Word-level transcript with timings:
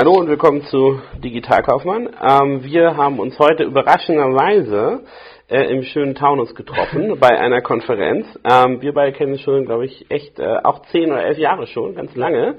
Hallo 0.00 0.14
und 0.14 0.28
willkommen 0.28 0.62
zu 0.62 0.98
Digitalkaufmann. 1.22 2.08
Ähm, 2.26 2.64
wir 2.64 2.96
haben 2.96 3.18
uns 3.18 3.38
heute 3.38 3.64
überraschenderweise 3.64 5.02
äh, 5.46 5.70
im 5.70 5.82
schönen 5.82 6.14
Taunus 6.14 6.54
getroffen 6.54 7.16
bei 7.20 7.38
einer 7.38 7.60
Konferenz. 7.60 8.26
Ähm, 8.50 8.80
wir 8.80 8.94
beide 8.94 9.12
kennen 9.12 9.38
schon, 9.38 9.66
glaube 9.66 9.84
ich, 9.84 10.10
echt 10.10 10.38
äh, 10.38 10.56
auch 10.64 10.86
zehn 10.86 11.12
oder 11.12 11.22
elf 11.22 11.36
Jahre 11.36 11.66
schon, 11.66 11.96
ganz 11.96 12.16
lange. 12.16 12.54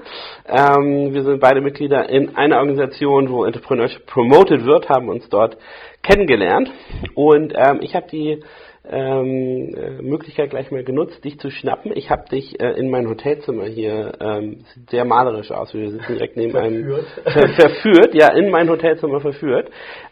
Ähm, 0.46 1.12
wir 1.12 1.24
sind 1.24 1.40
beide 1.40 1.60
Mitglieder 1.60 2.08
in 2.08 2.36
einer 2.36 2.58
Organisation, 2.58 3.28
wo 3.28 3.44
Entrepreneurship 3.44 4.06
promoted 4.06 4.64
wird, 4.64 4.88
haben 4.88 5.08
uns 5.08 5.28
dort 5.28 5.56
kennengelernt. 6.04 6.70
Und 7.16 7.54
ähm, 7.56 7.80
ich 7.80 7.96
habe 7.96 8.06
die 8.08 8.40
ähm, 8.84 9.74
äh, 9.74 10.02
Möglichkeit 10.02 10.50
gleich 10.50 10.70
mal 10.70 10.82
genutzt, 10.82 11.24
dich 11.24 11.38
zu 11.38 11.50
schnappen. 11.50 11.92
Ich 11.94 12.10
habe 12.10 12.28
dich 12.28 12.60
äh, 12.60 12.72
in 12.72 12.90
mein 12.90 13.08
Hotelzimmer 13.08 13.66
hier, 13.66 14.12
ähm, 14.20 14.64
sieht 14.74 14.90
sehr 14.90 15.04
malerisch 15.04 15.52
aus, 15.52 15.72
wir 15.72 15.90
sitzen 15.90 16.14
direkt 16.14 16.36
neben 16.36 16.56
einem 16.56 17.04
verführt, 17.24 18.14
ja, 18.14 18.32
in 18.32 18.50
mein 18.50 18.68
Hotelzimmer 18.68 19.20
verführt. 19.20 19.70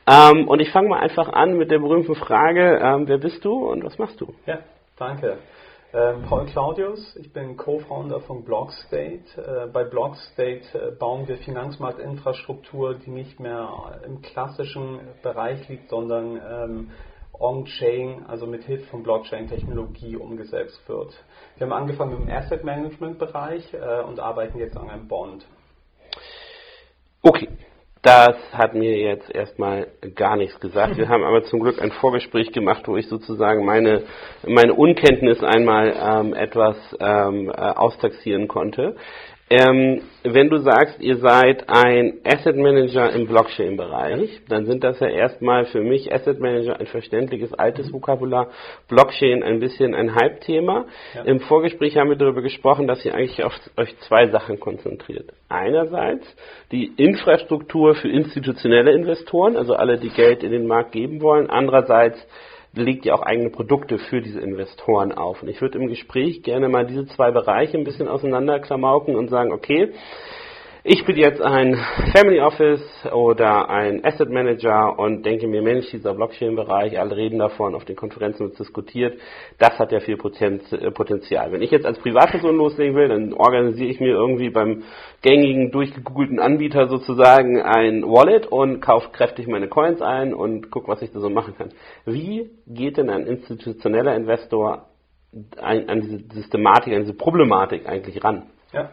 Ähm, 0.09 0.49
und 0.49 0.61
ich 0.61 0.71
fange 0.71 0.89
mal 0.89 1.01
einfach 1.01 1.29
an 1.33 1.57
mit 1.57 1.71
der 1.71 1.79
berühmten 1.81 2.15
Frage, 2.15 2.81
ähm, 2.83 3.09
wer 3.09 3.19
bist 3.19 3.45
du 3.45 3.71
und 3.71 3.85
was 3.85 3.99
machst 3.99 4.21
du? 4.21 4.33
Ja, 4.47 4.61
danke. 4.97 5.39
Ähm, 5.93 6.23
Paul 6.29 6.47
Claudius, 6.47 7.17
ich 7.17 7.33
bin 7.33 7.57
Co-Founder 7.57 8.21
von 8.21 8.45
Blockstate. 8.45 9.25
Äh, 9.37 9.67
bei 9.73 9.83
Blockstate 9.83 10.63
äh, 10.75 10.93
bauen 10.97 11.27
wir 11.27 11.39
Finanzmarktinfrastruktur, 11.39 12.95
die 12.95 13.11
nicht 13.11 13.41
mehr 13.41 14.01
im 14.07 14.23
klassischen 14.23 15.01
Bereich 15.25 15.69
liegt, 15.69 15.89
sondern 15.89 16.37
ähm, 16.37 16.91
On-Chain, 17.41 18.27
also 18.29 18.47
mit 18.47 18.65
Hilfe 18.65 18.87
von 18.87 19.03
Blockchain-Technologie 19.03 20.17
umgesetzt 20.17 20.87
wird. 20.89 21.15
Wir 21.57 21.67
haben 21.67 21.73
angefangen 21.73 22.23
im 22.23 22.29
Asset 22.31 22.65
Management-Bereich 22.65 23.75
äh, 23.75 24.03
und 24.03 24.21
arbeiten 24.21 24.59
jetzt 24.59 24.77
an 24.77 24.91
einem 24.91 25.09
Bond. 25.09 25.47
Okay, 27.23 27.49
das 28.03 28.37
hat 28.53 28.75
mir 28.75 28.97
jetzt 28.97 29.31
erstmal 29.35 29.89
gar 30.15 30.37
nichts 30.37 30.59
gesagt. 30.59 30.97
Wir 30.97 31.09
haben 31.09 31.23
aber 31.23 31.43
zum 31.45 31.61
Glück 31.61 31.83
ein 31.83 31.93
Vorgespräch 31.93 32.51
gemacht, 32.53 32.89
wo 32.89 32.97
ich 32.97 33.09
sozusagen 33.09 33.65
meine, 33.67 34.05
meine 34.47 34.73
Unkenntnis 34.73 35.43
einmal 35.43 35.95
ähm, 35.99 36.33
etwas 36.33 36.77
ähm, 36.99 37.51
äh, 37.51 37.53
austaxieren 37.53 38.49
konnte. 38.49 38.97
Ähm, 39.53 40.03
wenn 40.23 40.49
du 40.49 40.59
sagst, 40.59 41.01
ihr 41.01 41.17
seid 41.17 41.69
ein 41.69 42.21
Asset 42.25 42.57
Manager 42.57 43.13
im 43.13 43.27
Blockchain-Bereich, 43.27 44.43
dann 44.49 44.67
sind 44.67 44.85
das 44.85 45.01
ja 45.01 45.09
erstmal 45.09 45.65
für 45.65 45.81
mich 45.81 46.13
Asset 46.13 46.39
Manager 46.39 46.79
ein 46.79 46.87
verständliches 46.87 47.53
altes 47.55 47.93
Vokabular, 47.93 48.51
Blockchain 48.89 49.43
ein 49.43 49.59
bisschen 49.59 49.93
ein 49.97 50.15
Hype-Thema. 50.15 50.85
Ja. 51.17 51.23
Im 51.23 51.41
Vorgespräch 51.41 51.97
haben 51.97 52.11
wir 52.11 52.17
darüber 52.17 52.43
gesprochen, 52.43 52.87
dass 52.87 53.05
ihr 53.05 53.13
eigentlich 53.13 53.43
auf 53.43 53.53
euch 53.77 53.99
zwei 54.01 54.29
Sachen 54.29 54.61
konzentriert. 54.61 55.33
Einerseits 55.49 56.25
die 56.71 56.93
Infrastruktur 56.97 57.97
für 57.97 58.09
institutionelle 58.09 58.93
Investoren, 58.93 59.57
also 59.57 59.75
alle, 59.75 59.99
die 59.99 60.11
Geld 60.11 60.45
in 60.45 60.53
den 60.53 60.69
Markt 60.69 60.93
geben 60.93 61.23
wollen. 61.23 61.51
Andererseits 61.51 62.25
legt 62.73 63.05
ja 63.05 63.15
auch 63.15 63.23
eigene 63.23 63.51
Produkte 63.51 63.99
für 63.99 64.21
diese 64.21 64.41
Investoren 64.41 65.13
auf. 65.13 65.43
Und 65.43 65.49
ich 65.49 65.61
würde 65.61 65.79
im 65.79 65.89
Gespräch 65.89 66.43
gerne 66.43 66.69
mal 66.69 66.87
diese 66.87 67.07
zwei 67.07 67.31
Bereiche 67.31 67.77
ein 67.77 67.85
bisschen 67.85 68.09
auseinanderklamauken 68.09 69.17
und 69.17 69.29
sagen, 69.29 69.53
okay, 69.53 69.93
ich 70.83 71.05
bin 71.05 71.17
jetzt 71.17 71.43
ein 71.43 71.77
Family 72.15 72.41
Office 72.41 72.83
oder 73.13 73.69
ein 73.69 74.03
Asset 74.03 74.31
Manager 74.31 74.99
und 74.99 75.25
denke 75.27 75.47
mir, 75.47 75.61
Mensch, 75.61 75.91
dieser 75.91 76.15
Blockchain-Bereich, 76.15 76.99
alle 76.99 77.17
reden 77.17 77.39
davon, 77.39 77.75
auf 77.75 77.85
den 77.85 77.97
Konferenzen 77.97 78.47
wird 78.47 78.59
diskutiert, 78.59 79.21
das 79.59 79.79
hat 79.79 79.93
ja 79.93 80.01
viel 80.01 80.15
äh, 80.15 80.91
Potenzial. 80.91 81.53
Wenn 81.53 81.61
ich 81.61 81.71
jetzt 81.71 81.85
als 81.85 81.99
Privatperson 81.99 82.57
loslegen 82.57 82.97
will, 82.97 83.09
dann 83.09 83.35
organisiere 83.35 83.91
ich 83.91 84.01
mir 84.01 84.15
irgendwie 84.15 84.49
beim 84.49 84.85
gängigen, 85.21 85.71
durchgegoogelten 85.71 86.41
Anbieter 86.41 86.89
sozusagen 86.89 87.61
ein 87.61 88.03
Wallet 88.03 88.47
und 88.47 88.81
kaufe 88.81 89.11
kräftig 89.13 89.49
meine 89.49 89.69
Coins 89.69 90.01
ein 90.01 90.33
und 90.33 90.71
gucke, 90.71 90.89
was 90.89 91.03
ich 91.03 91.13
da 91.13 91.21
so 91.21 91.29
machen 91.29 91.55
kann. 91.59 91.71
Wie 92.07 92.51
geht 92.67 92.97
denn 92.97 93.11
ein 93.11 93.27
institutioneller 93.27 94.15
Investor 94.17 94.87
an 95.59 96.01
diese 96.01 96.19
Systematik, 96.33 96.95
an 96.95 97.03
diese 97.03 97.15
Problematik 97.15 97.87
eigentlich 97.87 98.25
ran? 98.25 98.45
Ja. 98.73 98.91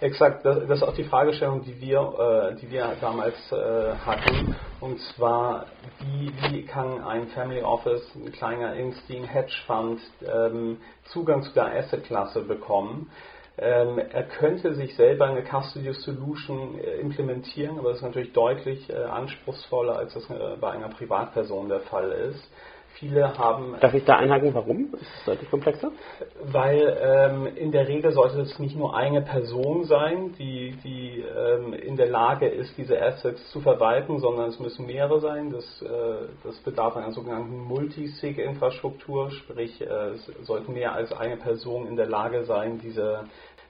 Exakt, 0.00 0.44
das, 0.44 0.58
ist 0.58 0.82
auch 0.84 0.94
die 0.94 1.04
Fragestellung, 1.04 1.62
die 1.62 1.80
wir, 1.80 2.52
äh, 2.52 2.60
die 2.60 2.70
wir 2.70 2.96
damals 3.00 3.34
äh, 3.50 3.94
hatten. 4.06 4.54
Und 4.80 5.00
zwar, 5.00 5.66
wie, 5.98 6.32
wie 6.50 6.64
kann 6.66 7.02
ein 7.02 7.26
Family 7.28 7.62
Office, 7.62 8.08
ein 8.14 8.30
kleiner 8.30 8.74
Instinct, 8.74 9.34
Hedge 9.34 9.54
Fund 9.66 10.00
ähm, 10.24 10.76
Zugang 11.06 11.42
zu 11.42 11.52
der 11.52 11.74
Asset-Klasse 11.74 12.42
bekommen? 12.42 13.10
Ähm, 13.60 13.98
er 13.98 14.22
könnte 14.22 14.72
sich 14.74 14.94
selber 14.94 15.26
eine 15.26 15.42
Custody 15.42 15.92
Solution 15.92 16.78
äh, 16.78 17.00
implementieren, 17.00 17.80
aber 17.80 17.88
das 17.88 17.98
ist 17.98 18.04
natürlich 18.04 18.32
deutlich 18.32 18.88
äh, 18.88 19.02
anspruchsvoller, 19.02 19.96
als 19.96 20.14
das 20.14 20.30
äh, 20.30 20.56
bei 20.60 20.70
einer 20.70 20.90
Privatperson 20.90 21.68
der 21.68 21.80
Fall 21.80 22.12
ist. 22.12 22.48
Viele 22.98 23.38
haben. 23.38 23.76
Darf 23.80 23.94
ich 23.94 24.04
da 24.04 24.16
einhaken, 24.16 24.52
warum? 24.54 24.92
Ist 24.94 25.02
es 25.02 25.24
deutlich 25.24 25.48
komplexer? 25.50 25.92
Weil 26.42 26.98
ähm, 27.00 27.46
in 27.56 27.70
der 27.70 27.86
Regel 27.86 28.10
sollte 28.10 28.40
es 28.40 28.58
nicht 28.58 28.76
nur 28.76 28.96
eine 28.96 29.22
Person 29.22 29.84
sein, 29.84 30.34
die, 30.36 30.72
die 30.82 31.22
ähm, 31.22 31.74
in 31.74 31.96
der 31.96 32.08
Lage 32.08 32.48
ist, 32.48 32.76
diese 32.76 33.00
Assets 33.00 33.50
zu 33.50 33.60
verwalten, 33.60 34.18
sondern 34.18 34.48
es 34.48 34.58
müssen 34.58 34.86
mehrere 34.86 35.20
sein. 35.20 35.52
Das, 35.52 35.82
äh, 35.82 36.28
das 36.42 36.56
bedarf 36.58 36.96
einer 36.96 37.12
sogenannten 37.12 37.58
Multisig-Infrastruktur, 37.58 39.30
sprich, 39.30 39.80
äh, 39.80 39.84
es 39.84 40.26
sollte 40.42 40.72
mehr 40.72 40.92
als 40.92 41.12
eine 41.12 41.36
Person 41.36 41.86
in 41.86 41.94
der 41.94 42.06
Lage 42.06 42.44
sein, 42.44 42.80
diese, 42.82 43.26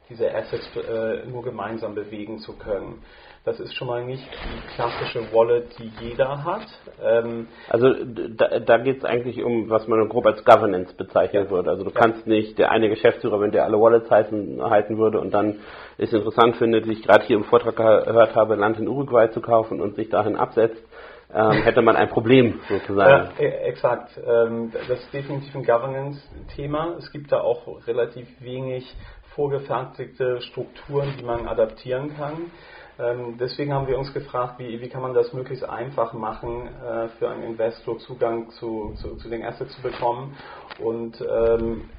diese 0.09 0.34
Assets 0.34 0.71
äh, 0.77 1.27
nur 1.27 1.43
gemeinsam 1.43 1.95
bewegen 1.95 2.39
zu 2.39 2.56
können. 2.56 3.03
Das 3.48 3.60
ist 3.60 3.75
schon 3.76 3.88
mal 3.88 4.04
nicht 4.04 4.22
die 4.22 4.75
klassische 4.75 5.32
Wallet, 5.32 5.64
die 5.78 5.91
jeder 6.03 6.44
hat. 6.44 6.66
Ähm 7.03 7.48
also 7.70 7.94
da, 8.04 8.59
da 8.59 8.76
geht 8.76 8.98
es 8.98 9.04
eigentlich 9.06 9.42
um, 9.42 9.70
was 9.70 9.88
man 9.88 10.06
grob 10.10 10.26
als 10.26 10.44
Governance 10.44 10.94
bezeichnen 10.94 11.44
ja. 11.44 11.50
würde. 11.50 11.70
Also 11.70 11.82
du 11.82 11.91
ja. 11.91 11.98
kannst 11.98 12.26
nicht, 12.26 12.59
der 12.59 12.70
eine 12.70 12.91
Geschäftsführer, 12.91 13.41
wenn 13.41 13.50
der 13.50 13.64
alle 13.64 13.81
Wallets 13.81 14.10
halten, 14.10 14.60
halten 14.62 14.98
würde 14.98 15.19
und 15.19 15.32
dann 15.32 15.60
es 15.97 16.12
interessant 16.12 16.56
findet, 16.56 16.86
wie 16.86 16.92
ich 16.92 17.03
gerade 17.03 17.25
hier 17.25 17.36
im 17.36 17.44
Vortrag 17.44 17.76
gehört 17.76 18.36
habe, 18.36 18.54
Land 18.54 18.78
in 18.78 18.86
Uruguay 18.86 19.31
zu 19.31 19.41
kaufen 19.41 19.80
und 19.80 19.97
sich 19.97 20.10
dahin 20.10 20.36
absetzt, 20.36 20.84
ähm, 21.34 21.53
hätte 21.65 21.80
man 21.80 21.97
ein 21.97 22.10
Problem 22.10 22.60
sozusagen. 22.69 23.30
Ja, 23.38 23.42
e, 23.42 23.48
exakt. 23.65 24.10
Ähm, 24.19 24.72
das 24.72 25.00
ist 25.00 25.15
definitiv 25.15 25.54
ein 25.54 25.65
Governance-Thema. 25.65 26.97
Es 26.98 27.10
gibt 27.10 27.32
da 27.32 27.41
auch 27.41 27.66
relativ 27.86 28.28
wenig 28.42 28.94
vorgefertigte 29.34 30.42
Strukturen, 30.42 31.15
die 31.19 31.25
man 31.25 31.48
adaptieren 31.48 32.15
kann. 32.15 32.50
Ähm, 32.98 33.36
deswegen 33.38 33.72
haben 33.72 33.86
wir 33.86 33.98
uns 33.98 34.12
gefragt, 34.12 34.59
wie, 34.59 34.81
wie 34.81 34.88
kann 34.88 35.03
man 35.03 35.14
das 35.14 35.32
möglichst 35.32 35.64
einfach 35.64 36.12
machen, 36.12 36.66
äh, 36.66 37.09
für 37.19 37.31
einen 37.31 37.44
Investor 37.44 37.98
Zugang 38.00 38.50
zu, 38.50 38.94
zu, 39.00 39.16
zu 39.16 39.28
den 39.28 39.44
Assets 39.44 39.75
zu 39.76 39.82
bekommen. 39.82 40.36
Und 40.81 41.20
ähm, 41.20 41.91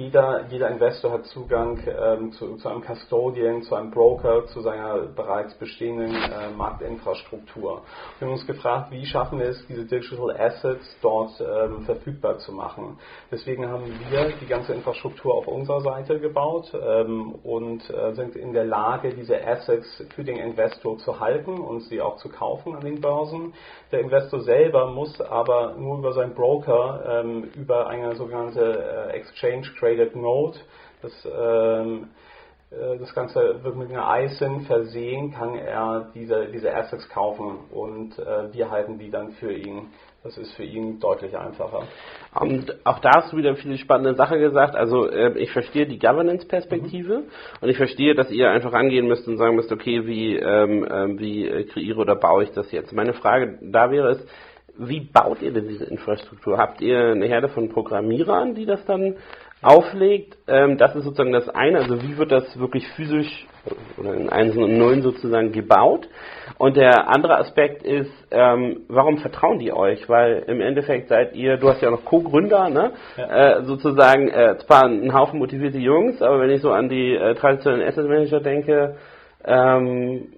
jeder, 0.00 0.46
jeder 0.48 0.70
Investor 0.70 1.12
hat 1.12 1.26
Zugang 1.26 1.78
ähm, 1.86 2.32
zu, 2.32 2.56
zu, 2.56 2.68
einem 2.68 2.82
Custodian, 2.82 3.62
zu 3.62 3.74
einem 3.74 3.90
Broker, 3.90 4.46
zu 4.46 4.62
seiner 4.62 5.00
bereits 5.14 5.54
bestehenden 5.54 6.14
äh, 6.14 6.50
Marktinfrastruktur. 6.56 7.82
Wir 8.18 8.26
haben 8.26 8.32
uns 8.32 8.46
gefragt, 8.46 8.90
wie 8.90 9.04
schaffen 9.04 9.38
wir 9.38 9.50
es, 9.50 9.66
diese 9.66 9.84
Digital 9.84 10.34
Assets 10.38 10.96
dort 11.02 11.32
ähm, 11.40 11.82
verfügbar 11.82 12.38
zu 12.38 12.52
machen. 12.52 12.98
Deswegen 13.30 13.68
haben 13.68 13.84
wir 14.10 14.32
die 14.40 14.46
ganze 14.46 14.72
Infrastruktur 14.72 15.34
auf 15.34 15.46
unserer 15.46 15.82
Seite 15.82 16.18
gebaut 16.18 16.72
ähm, 16.74 17.34
und 17.42 17.88
äh, 17.90 18.14
sind 18.14 18.36
in 18.36 18.54
der 18.54 18.64
Lage, 18.64 19.14
diese 19.14 19.46
Assets 19.46 20.02
für 20.14 20.24
den 20.24 20.36
Investor 20.36 20.96
zu 20.98 21.20
halten 21.20 21.58
und 21.58 21.80
sie 21.80 22.00
auch 22.00 22.16
zu 22.16 22.30
kaufen 22.30 22.74
an 22.74 22.84
den 22.84 23.02
Börsen. 23.02 23.52
Der 23.92 24.00
Investor 24.00 24.40
selber 24.40 24.86
muss 24.86 25.20
aber 25.20 25.74
nur 25.76 25.98
über 25.98 26.12
seinen 26.12 26.34
Broker, 26.34 27.22
ähm, 27.22 27.50
über 27.54 27.88
eine 27.88 28.16
sogenannte 28.16 29.10
äh, 29.12 29.16
Exchange 29.18 29.68
Traded 29.90 30.14
Node, 30.14 30.58
das, 31.02 31.12
ähm, 31.26 32.08
äh, 32.70 32.98
das 32.98 33.12
Ganze 33.14 33.62
wird 33.62 33.76
mit 33.76 33.90
einer 33.90 34.24
ISIN 34.24 34.60
versehen, 34.60 35.32
kann 35.32 35.56
er 35.56 36.10
diese, 36.14 36.46
diese 36.46 36.74
Assets 36.74 37.08
kaufen 37.08 37.58
und 37.72 38.18
äh, 38.18 38.52
wir 38.52 38.70
halten 38.70 38.98
die 38.98 39.10
dann 39.10 39.32
für 39.32 39.52
ihn. 39.52 39.88
Das 40.22 40.36
ist 40.36 40.52
für 40.52 40.64
ihn 40.64 41.00
deutlich 41.00 41.34
einfacher. 41.34 41.84
Und 42.38 42.76
auch 42.84 42.98
da 42.98 43.10
hast 43.16 43.32
du 43.32 43.38
wieder 43.38 43.56
viele 43.56 43.78
spannende 43.78 44.14
Sachen 44.14 44.38
gesagt. 44.38 44.76
Also 44.76 45.08
äh, 45.08 45.32
ich 45.38 45.50
verstehe 45.50 45.86
die 45.86 45.98
Governance-Perspektive 45.98 47.20
mhm. 47.20 47.24
und 47.62 47.68
ich 47.70 47.78
verstehe, 47.78 48.14
dass 48.14 48.30
ihr 48.30 48.50
einfach 48.50 48.74
angehen 48.74 49.08
müsst 49.08 49.26
und 49.26 49.38
sagen 49.38 49.56
müsst, 49.56 49.72
okay, 49.72 50.06
wie, 50.06 50.36
ähm, 50.36 50.86
ähm 50.90 51.18
wie 51.18 51.48
äh, 51.48 51.64
kreiere 51.64 52.00
oder 52.00 52.16
baue 52.16 52.44
ich 52.44 52.52
das 52.52 52.70
jetzt? 52.70 52.92
Meine 52.92 53.14
Frage 53.14 53.58
da 53.62 53.90
wäre 53.90 54.10
es, 54.10 54.26
wie 54.76 55.00
baut 55.00 55.42
ihr 55.42 55.52
denn 55.52 55.68
diese 55.68 55.84
Infrastruktur? 55.84 56.58
Habt 56.58 56.80
ihr 56.80 57.12
eine 57.12 57.26
Herde 57.26 57.48
von 57.48 57.68
Programmierern, 57.68 58.54
die 58.54 58.66
das 58.66 58.84
dann 58.84 59.16
auflegt. 59.62 60.38
Ähm, 60.48 60.78
das 60.78 60.96
ist 60.96 61.04
sozusagen 61.04 61.32
das 61.32 61.48
eine, 61.48 61.78
also 61.78 62.02
wie 62.02 62.16
wird 62.16 62.32
das 62.32 62.58
wirklich 62.58 62.86
physisch 62.88 63.46
oder 63.98 64.14
in 64.14 64.30
Einsen 64.30 64.62
und 64.62 64.78
Nullen 64.78 65.02
sozusagen 65.02 65.52
gebaut. 65.52 66.08
Und 66.56 66.76
der 66.76 67.08
andere 67.08 67.38
Aspekt 67.38 67.82
ist, 67.82 68.10
ähm, 68.30 68.82
warum 68.88 69.18
vertrauen 69.18 69.58
die 69.58 69.72
euch? 69.72 70.08
Weil 70.08 70.44
im 70.46 70.60
Endeffekt 70.60 71.08
seid 71.08 71.34
ihr, 71.34 71.56
du 71.56 71.68
hast 71.68 71.82
ja 71.82 71.90
noch 71.90 72.04
Co-Gründer, 72.04 72.68
ne? 72.70 72.92
Ja. 73.16 73.58
Äh, 73.58 73.64
sozusagen 73.64 74.28
äh, 74.28 74.56
zwar 74.66 74.84
ein 74.84 75.12
Haufen 75.12 75.38
motivierte 75.38 75.78
Jungs, 75.78 76.20
aber 76.22 76.40
wenn 76.40 76.50
ich 76.50 76.62
so 76.62 76.70
an 76.70 76.88
die 76.88 77.14
äh, 77.14 77.34
traditionellen 77.34 77.86
Asset 77.86 78.08
Manager 78.08 78.40
denke, 78.40 78.96
ähm, 79.44 80.28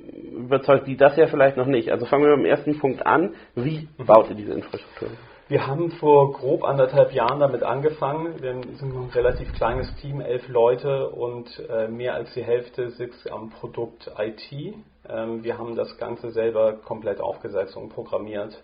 überzeugt, 0.45 0.87
die 0.87 0.97
das 0.97 1.17
ja 1.17 1.27
vielleicht 1.27 1.57
noch 1.57 1.67
nicht. 1.67 1.91
Also 1.91 2.07
fangen 2.07 2.25
wir 2.25 2.37
beim 2.37 2.45
ersten 2.45 2.79
Punkt 2.79 3.05
an. 3.05 3.35
Wie 3.55 3.89
baut 3.99 4.31
ihr 4.31 4.37
diese 4.37 4.53
Infrastruktur? 4.53 5.09
Wir 5.49 5.67
haben 5.67 5.91
vor 5.93 6.33
grob 6.33 6.63
anderthalb 6.65 7.13
Jahren 7.13 7.41
damit 7.41 7.63
angefangen. 7.63 8.41
Wir 8.41 8.55
sind 8.55 8.95
ein 8.95 9.11
relativ 9.13 9.53
kleines 9.55 9.93
Team, 9.97 10.21
elf 10.21 10.49
Leute 10.49 11.11
und 11.11 11.49
äh, 11.69 11.89
mehr 11.89 12.15
als 12.15 12.33
die 12.35 12.45
Hälfte 12.45 12.91
sitzt 12.91 13.31
am 13.31 13.51
Produkt 13.51 14.11
IT. 14.17 14.75
Ähm, 15.09 15.43
wir 15.43 15.59
haben 15.59 15.75
das 15.75 15.99
Ganze 15.99 16.31
selber 16.31 16.75
komplett 16.75 17.21
aufgesetzt 17.21 17.77
und 17.77 17.89
programmiert. 17.91 18.63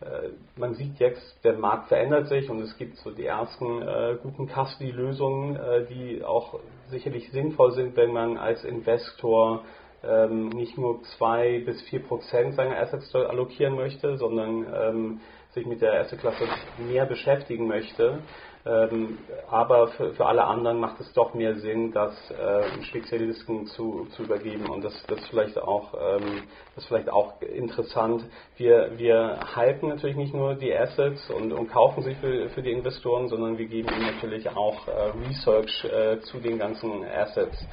Äh, 0.00 0.28
man 0.56 0.74
sieht 0.74 0.98
jetzt, 0.98 1.42
der 1.44 1.54
Markt 1.54 1.88
verändert 1.88 2.28
sich 2.28 2.48
und 2.50 2.60
es 2.60 2.76
gibt 2.76 2.98
so 2.98 3.10
die 3.10 3.26
ersten 3.26 3.82
äh, 3.82 4.16
guten 4.22 4.48
Custody-Lösungen, 4.48 5.56
äh, 5.56 5.86
die 5.86 6.22
auch 6.22 6.60
sicherlich 6.88 7.30
sinnvoll 7.32 7.72
sind, 7.72 7.96
wenn 7.96 8.12
man 8.12 8.36
als 8.36 8.64
Investor 8.64 9.64
ähm, 10.04 10.50
nicht 10.50 10.78
nur 10.78 11.02
zwei 11.16 11.60
bis 11.64 11.82
vier 11.82 12.02
Prozent 12.02 12.54
seiner 12.54 12.78
Assets 12.78 13.12
allokieren 13.14 13.74
möchte, 13.74 14.16
sondern 14.16 14.66
ähm, 14.72 15.20
sich 15.58 15.66
mit 15.66 15.82
der 15.82 16.00
Asset-Klasse 16.00 16.44
mehr 16.78 17.06
beschäftigen 17.06 17.66
möchte. 17.66 18.20
Ähm, 18.66 19.18
aber 19.48 19.88
für, 19.88 20.12
für, 20.14 20.26
alle 20.26 20.44
anderen 20.44 20.78
macht 20.78 21.00
es 21.00 21.12
doch 21.12 21.32
mehr 21.32 21.56
Sinn, 21.56 21.92
das 21.92 22.12
äh, 22.30 22.82
Spezialisten 22.82 23.66
zu, 23.66 24.06
zu 24.10 24.24
übergeben. 24.24 24.66
Und 24.66 24.84
das, 24.84 24.92
das, 25.06 25.20
ist 25.20 25.28
vielleicht 25.28 25.58
auch, 25.58 25.94
ähm, 25.94 26.42
das 26.74 26.84
vielleicht 26.86 27.08
auch 27.08 27.40
interessant. 27.40 28.24
Wir, 28.56 28.98
wir 28.98 29.38
halten 29.54 29.88
natürlich 29.88 30.16
nicht 30.16 30.34
nur 30.34 30.54
die 30.54 30.74
Assets 30.74 31.30
und, 31.30 31.52
und 31.52 31.68
kaufen 31.68 32.02
sie 32.02 32.14
für, 32.16 32.50
für 32.50 32.62
die 32.62 32.72
Investoren, 32.72 33.28
sondern 33.28 33.56
wir 33.58 33.66
geben 33.66 33.88
ihnen 33.88 34.12
natürlich 34.14 34.48
auch 34.50 34.86
äh, 34.86 35.12
Research 35.26 35.84
äh, 35.84 36.20
zu 36.20 36.38
den 36.38 36.58
ganzen 36.58 37.04
Assets. 37.04 37.64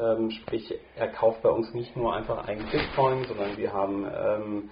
Ähm, 0.00 0.30
sprich, 0.30 0.74
er 0.96 1.08
kauft 1.08 1.42
bei 1.42 1.48
uns 1.48 1.74
nicht 1.74 1.96
nur 1.96 2.14
einfach 2.14 2.46
einen 2.46 2.64
Bitcoin, 2.70 3.24
sondern 3.24 3.56
wir 3.56 3.72
haben, 3.72 4.06
ähm, 4.06 4.70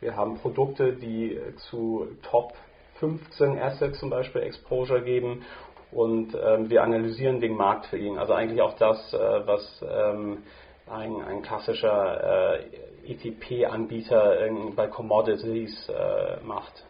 wir 0.00 0.16
haben 0.16 0.38
Produkte, 0.38 0.92
die 0.92 1.38
zu 1.70 2.08
Top 2.22 2.54
15 3.00 3.58
Assets 3.58 3.98
zum 3.98 4.10
Beispiel 4.10 4.42
Exposure 4.42 5.02
geben 5.02 5.44
und 5.92 6.34
ähm, 6.34 6.68
wir 6.68 6.82
analysieren 6.82 7.40
den 7.40 7.56
Markt 7.56 7.86
für 7.86 7.98
ihn. 7.98 8.18
Also 8.18 8.34
eigentlich 8.34 8.60
auch 8.60 8.74
das, 8.74 9.12
äh, 9.12 9.46
was 9.46 9.84
ähm, 9.88 10.38
ein, 10.88 11.22
ein, 11.22 11.42
klassischer 11.42 12.58
äh, 12.58 13.12
ETP-Anbieter 13.12 14.36
bei 14.74 14.86
Commodities 14.86 15.88
äh, 15.88 16.40
macht. 16.44 16.84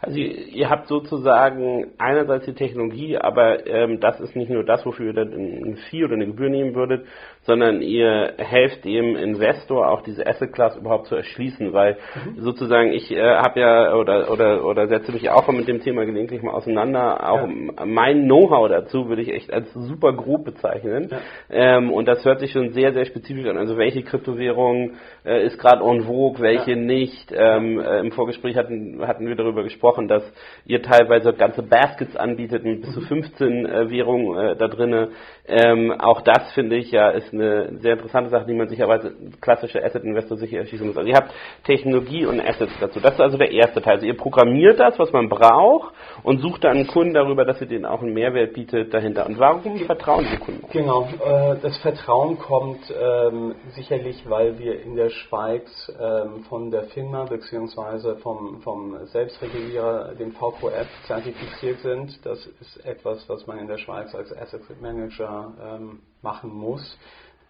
Also 0.00 0.18
ihr, 0.18 0.48
ihr, 0.48 0.70
habt 0.70 0.86
sozusagen 0.88 1.92
einerseits 1.98 2.46
die 2.46 2.54
Technologie, 2.54 3.16
aber 3.16 3.66
ähm, 3.66 4.00
das 4.00 4.20
ist 4.20 4.36
nicht 4.36 4.50
nur 4.50 4.64
das, 4.64 4.84
wofür 4.86 5.06
ihr 5.06 5.12
dann 5.12 5.32
ein 5.32 5.76
Fee 5.90 6.04
oder 6.04 6.14
eine 6.14 6.26
Gebühr 6.26 6.48
nehmen 6.48 6.74
würdet, 6.74 7.06
sondern 7.42 7.80
ihr 7.80 8.34
helft 8.38 8.84
dem 8.84 9.16
Investor 9.16 9.88
auch 9.88 10.02
diese 10.02 10.26
Asset 10.26 10.52
Class 10.52 10.76
überhaupt 10.76 11.06
zu 11.06 11.14
erschließen, 11.14 11.72
weil 11.72 11.96
mhm. 12.14 12.40
sozusagen 12.40 12.92
ich 12.92 13.10
äh, 13.10 13.22
habe 13.22 13.60
ja 13.60 13.94
oder 13.94 14.30
oder 14.30 14.64
oder 14.64 14.88
setze 14.88 15.12
mich 15.12 15.30
auch 15.30 15.46
mit 15.48 15.68
dem 15.68 15.80
Thema 15.80 16.04
gelegentlich 16.04 16.42
mal 16.42 16.52
auseinander. 16.52 17.28
Auch 17.30 17.46
ja. 17.48 17.86
mein 17.86 18.24
Know-how 18.24 18.68
dazu 18.68 19.08
würde 19.08 19.22
ich 19.22 19.32
echt 19.32 19.52
als 19.52 19.72
super 19.72 20.12
grob 20.12 20.44
bezeichnen. 20.44 21.08
Ja. 21.10 21.18
Ähm, 21.50 21.92
und 21.92 22.06
das 22.08 22.24
hört 22.24 22.40
sich 22.40 22.50
schon 22.50 22.72
sehr 22.72 22.92
sehr 22.92 23.04
spezifisch 23.06 23.46
an. 23.46 23.58
Also 23.58 23.76
welche 23.76 24.02
Kryptowährung 24.02 24.94
äh, 25.24 25.44
ist 25.44 25.58
gerade 25.58 25.84
en 25.84 26.02
vogue, 26.02 26.40
welche 26.40 26.72
ja. 26.72 26.76
nicht. 26.76 27.32
Ähm, 27.32 27.78
äh, 27.78 28.00
Im 28.00 28.12
Vorgespräch 28.12 28.56
hatten 28.56 29.06
hatten 29.06 29.26
wir 29.26 29.36
darüber 29.36 29.55
gesprochen, 29.62 30.08
dass 30.08 30.22
ihr 30.64 30.82
teilweise 30.82 31.32
ganze 31.32 31.62
Baskets 31.62 32.16
anbietet 32.16 32.64
mit 32.64 32.82
bis 32.82 32.94
zu 32.94 33.00
15 33.00 33.48
mhm. 33.48 33.66
äh, 33.66 33.90
Währungen 33.90 34.38
äh, 34.38 34.56
da 34.56 34.68
drinnen. 34.68 35.08
Ähm, 35.46 35.92
auch 35.92 36.22
das 36.22 36.52
finde 36.52 36.76
ich 36.76 36.90
ja 36.90 37.10
ist 37.10 37.32
eine 37.32 37.78
sehr 37.80 37.94
interessante 37.94 38.30
Sache, 38.30 38.46
die 38.46 38.54
man 38.54 38.68
sich 38.68 38.82
aber 38.82 38.94
als 38.94 39.06
klassischer 39.40 39.84
Asset 39.84 40.04
Investor 40.04 40.36
sicher 40.36 40.58
erschließen 40.58 40.86
muss. 40.86 40.96
Also 40.96 41.08
ihr 41.08 41.16
habt 41.16 41.32
Technologie 41.64 42.26
und 42.26 42.40
Assets 42.40 42.72
dazu. 42.80 43.00
Das 43.00 43.12
ist 43.12 43.20
also 43.20 43.38
der 43.38 43.52
erste 43.52 43.80
Teil. 43.80 43.94
Also 43.94 44.06
ihr 44.06 44.16
programmiert 44.16 44.80
das, 44.80 44.98
was 44.98 45.12
man 45.12 45.28
braucht 45.28 45.94
und 46.22 46.40
sucht 46.40 46.64
dann 46.64 46.76
einen 46.76 46.86
Kunden 46.86 47.14
darüber, 47.14 47.44
dass 47.44 47.60
ihr 47.60 47.66
denen 47.66 47.84
auch 47.84 48.02
einen 48.02 48.14
Mehrwert 48.14 48.54
bietet 48.54 48.92
dahinter. 48.92 49.26
Und 49.26 49.38
warum 49.38 49.78
vertrauen 49.80 50.26
die 50.30 50.38
Kunden? 50.38 50.66
Genau, 50.72 51.08
äh, 51.24 51.56
das 51.62 51.76
Vertrauen 51.78 52.38
kommt 52.38 52.80
ähm, 52.90 53.54
sicherlich, 53.70 54.28
weil 54.28 54.58
wir 54.58 54.82
in 54.82 54.96
der 54.96 55.10
Schweiz 55.10 55.66
ähm, 56.00 56.44
von 56.48 56.70
der 56.70 56.84
FINMA 56.84 57.24
bzw. 57.24 58.16
vom, 58.16 58.60
vom 58.62 59.06
Selbstregulierer, 59.46 60.14
dem 60.14 60.32
VQF, 60.32 60.88
zertifiziert 61.06 61.80
sind. 61.80 62.24
Das 62.24 62.44
ist 62.60 62.84
etwas, 62.84 63.28
was 63.28 63.46
man 63.46 63.58
in 63.58 63.66
der 63.66 63.78
Schweiz 63.78 64.14
als 64.14 64.36
Asset 64.36 64.62
Manager 64.80 65.52
ähm, 65.60 66.00
machen 66.22 66.52
muss. 66.52 66.98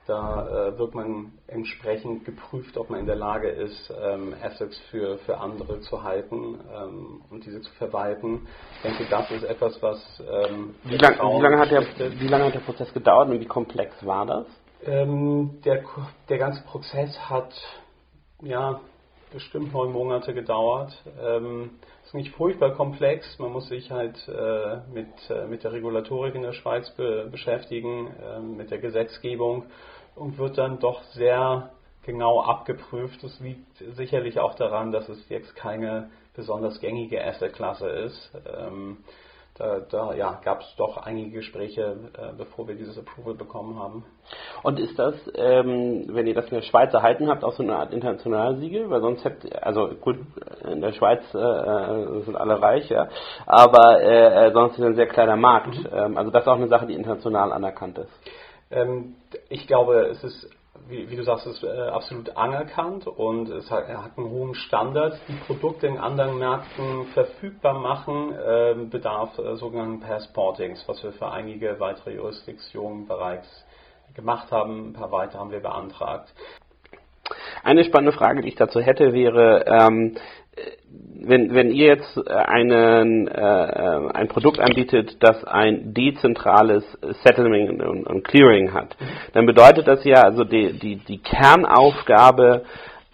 Da 0.06 0.68
äh, 0.68 0.78
wird 0.78 0.94
man 0.94 1.32
entsprechend 1.48 2.24
geprüft, 2.24 2.76
ob 2.76 2.90
man 2.90 3.00
in 3.00 3.06
der 3.06 3.16
Lage 3.16 3.48
ist, 3.48 3.92
ähm, 4.00 4.34
Assets 4.40 4.78
für, 4.90 5.18
für 5.18 5.38
andere 5.38 5.80
zu 5.80 6.04
halten 6.04 6.60
ähm, 6.72 7.22
und 7.28 7.44
diese 7.44 7.60
zu 7.60 7.72
verwalten. 7.72 8.46
Ich 8.76 8.82
denke, 8.82 9.06
das 9.10 9.30
ist 9.32 9.42
etwas, 9.42 9.82
was. 9.82 9.98
Ähm, 10.20 10.76
wie, 10.84 10.96
lang, 10.96 11.16
wie, 11.18 11.42
lange 11.42 11.58
hat 11.58 11.70
der, 11.72 12.20
wie 12.20 12.28
lange 12.28 12.44
hat 12.44 12.54
der 12.54 12.60
Prozess 12.60 12.92
gedauert 12.94 13.30
und 13.30 13.40
wie 13.40 13.46
komplex 13.46 13.94
war 14.06 14.26
das? 14.26 14.46
Ähm, 14.84 15.60
der, 15.64 15.82
der 16.28 16.38
ganze 16.38 16.62
Prozess 16.62 17.18
hat 17.28 17.52
ja 18.42 18.80
bestimmt 19.36 19.74
neun 19.74 19.92
Monate 19.92 20.32
gedauert. 20.32 20.94
Ähm, 21.22 21.72
ist 22.04 22.14
nicht 22.14 22.34
furchtbar 22.34 22.70
komplex. 22.70 23.38
Man 23.38 23.52
muss 23.52 23.68
sich 23.68 23.90
halt 23.90 24.16
äh, 24.28 24.78
mit, 24.94 25.08
äh, 25.28 25.46
mit 25.46 25.62
der 25.62 25.72
Regulatorik 25.72 26.34
in 26.34 26.40
der 26.40 26.54
Schweiz 26.54 26.88
be 26.96 27.28
beschäftigen, 27.30 28.06
äh, 28.06 28.40
mit 28.40 28.70
der 28.70 28.78
Gesetzgebung 28.78 29.66
und 30.14 30.38
wird 30.38 30.56
dann 30.56 30.78
doch 30.78 31.02
sehr 31.12 31.68
genau 32.06 32.40
abgeprüft. 32.40 33.22
Das 33.22 33.38
liegt 33.40 33.76
sicherlich 33.94 34.40
auch 34.40 34.54
daran, 34.54 34.90
dass 34.90 35.06
es 35.10 35.28
jetzt 35.28 35.54
keine 35.54 36.08
besonders 36.34 36.80
gängige 36.80 37.22
Asset-Klasse 37.22 37.88
ist. 37.88 38.30
Ähm, 38.58 39.04
da, 39.58 39.80
da 39.80 40.14
ja, 40.14 40.40
gab 40.44 40.60
es 40.60 40.74
doch 40.76 40.98
einige 40.98 41.30
Gespräche, 41.30 41.96
äh, 42.18 42.32
bevor 42.36 42.68
wir 42.68 42.74
dieses 42.74 42.98
Approval 42.98 43.34
bekommen 43.34 43.78
haben. 43.78 44.04
Und 44.62 44.78
ist 44.78 44.98
das, 44.98 45.14
ähm, 45.34 46.04
wenn 46.08 46.26
ihr 46.26 46.34
das 46.34 46.46
in 46.46 46.56
der 46.56 46.62
Schweiz 46.62 46.92
erhalten 46.92 47.28
habt, 47.28 47.44
auch 47.44 47.52
so 47.52 47.62
eine 47.62 47.76
Art 47.76 47.92
Internationalsiegel? 47.92 48.90
Weil 48.90 49.00
sonst 49.00 49.24
hätte, 49.24 49.62
also 49.62 49.88
gut, 50.00 50.18
in 50.64 50.80
der 50.80 50.92
Schweiz 50.92 51.22
äh, 51.34 51.38
äh 51.38 52.20
sind 52.22 52.36
alle 52.36 52.60
reich, 52.60 52.88
ja, 52.88 53.08
aber 53.46 54.02
äh, 54.02 54.48
äh, 54.48 54.52
sonst 54.52 54.72
ist 54.74 54.80
es 54.80 54.84
ein 54.86 54.94
sehr 54.94 55.08
kleiner 55.08 55.36
Markt. 55.36 55.74
Mhm. 55.74 55.88
Ähm, 55.92 56.16
also 56.18 56.30
das 56.30 56.42
ist 56.42 56.48
auch 56.48 56.56
eine 56.56 56.68
Sache, 56.68 56.86
die 56.86 56.94
international 56.94 57.52
anerkannt 57.52 57.98
ist. 57.98 58.12
Ähm, 58.70 59.14
ich 59.48 59.66
glaube, 59.66 60.08
es 60.10 60.22
ist, 60.24 60.50
wie, 60.88 61.10
wie 61.10 61.16
du 61.16 61.22
sagst, 61.22 61.46
ist 61.46 61.62
äh, 61.62 61.88
absolut 61.88 62.36
anerkannt 62.36 63.06
und 63.06 63.48
es 63.48 63.70
hat, 63.70 63.88
hat 63.88 64.16
einen 64.16 64.30
hohen 64.30 64.54
Standard. 64.54 65.18
Die 65.28 65.36
Produkte 65.46 65.86
in 65.86 65.98
anderen 65.98 66.38
Märkten 66.38 67.06
verfügbar 67.14 67.74
machen, 67.78 68.34
äh, 68.34 68.74
bedarf 68.90 69.38
äh, 69.38 69.56
sogenannten 69.56 70.00
Passportings, 70.00 70.84
was 70.86 71.02
wir 71.02 71.12
für 71.12 71.30
einige 71.30 71.78
weitere 71.80 72.14
Jurisdiktionen 72.14 73.06
bereits 73.06 73.48
gemacht 74.14 74.50
haben. 74.50 74.88
Ein 74.88 74.92
paar 74.92 75.12
weitere 75.12 75.38
haben 75.38 75.50
wir 75.50 75.60
beantragt. 75.60 76.32
Eine 77.62 77.84
spannende 77.84 78.16
Frage, 78.16 78.42
die 78.42 78.48
ich 78.48 78.54
dazu 78.54 78.80
hätte, 78.80 79.12
wäre, 79.12 79.64
ähm, 79.66 80.16
wenn, 81.26 81.54
wenn 81.54 81.70
ihr 81.70 81.86
jetzt 81.86 82.28
einen, 82.28 83.26
äh, 83.28 84.10
ein 84.14 84.28
Produkt 84.28 84.60
anbietet, 84.60 85.16
das 85.20 85.44
ein 85.44 85.92
dezentrales 85.92 86.84
Settlement 87.24 87.82
und, 87.82 88.06
und 88.06 88.24
Clearing 88.24 88.72
hat, 88.72 88.96
dann 89.32 89.46
bedeutet 89.46 89.88
das 89.88 90.04
ja, 90.04 90.22
also 90.22 90.44
die, 90.44 90.78
die, 90.78 90.96
die 90.96 91.18
Kernaufgabe 91.18 92.62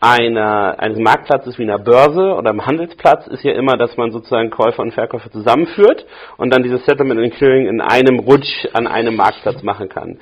einer, 0.00 0.80
eines 0.80 0.98
Marktplatzes 0.98 1.58
wie 1.58 1.62
einer 1.62 1.78
Börse 1.78 2.34
oder 2.34 2.50
einem 2.50 2.66
Handelsplatz 2.66 3.28
ist 3.28 3.44
ja 3.44 3.52
immer, 3.52 3.76
dass 3.76 3.96
man 3.96 4.10
sozusagen 4.10 4.50
Käufer 4.50 4.82
und 4.82 4.92
Verkäufer 4.92 5.30
zusammenführt 5.30 6.04
und 6.38 6.52
dann 6.52 6.64
dieses 6.64 6.84
Settlement 6.84 7.20
und 7.20 7.32
Clearing 7.34 7.66
in 7.66 7.80
einem 7.80 8.18
Rutsch 8.18 8.66
an 8.72 8.88
einem 8.88 9.14
Marktplatz 9.14 9.62
machen 9.62 9.88
kann. 9.88 10.18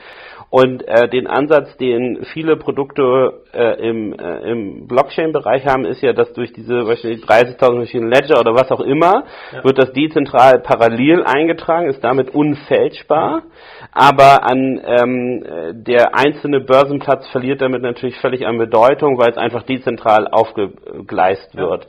Und 0.50 0.87
äh, 0.88 1.09
den 1.09 1.28
Ansatz, 1.28 1.76
den 1.76 2.25
viele 2.33 2.57
Produkte 2.57 3.45
äh, 3.52 3.88
im, 3.88 4.12
äh, 4.12 4.50
im 4.50 4.88
Blockchain-Bereich 4.88 5.64
haben, 5.64 5.85
ist 5.85 6.02
ja, 6.02 6.12
dass 6.12 6.33
durch 6.33 6.52
diese 6.52 6.88
wahrscheinlich 6.88 7.23
30.000 7.23 7.76
verschiedene 7.76 8.11
Ledger 8.11 8.40
oder 8.40 8.52
was 8.52 8.69
auch 8.73 8.80
immer, 8.80 9.25
ja. 9.52 9.62
wird 9.62 9.78
das 9.78 9.92
dezentral 9.92 10.59
parallel 10.59 11.23
eingetragen, 11.23 11.88
ist 11.88 12.02
damit 12.02 12.35
unfälschbar, 12.35 13.45
aber 13.92 14.42
an 14.42 14.80
ähm, 14.85 15.45
der 15.85 16.16
einzelne 16.19 16.59
Börsenplatz 16.59 17.28
verliert 17.28 17.61
damit 17.61 17.83
natürlich 17.83 18.16
völlig 18.16 18.45
an 18.45 18.59
Bedeutung, 18.59 19.19
weil 19.19 19.30
es 19.30 19.38
einfach 19.38 19.62
dezentral 19.62 20.26
aufgegleist 20.26 21.57
wird. 21.57 21.87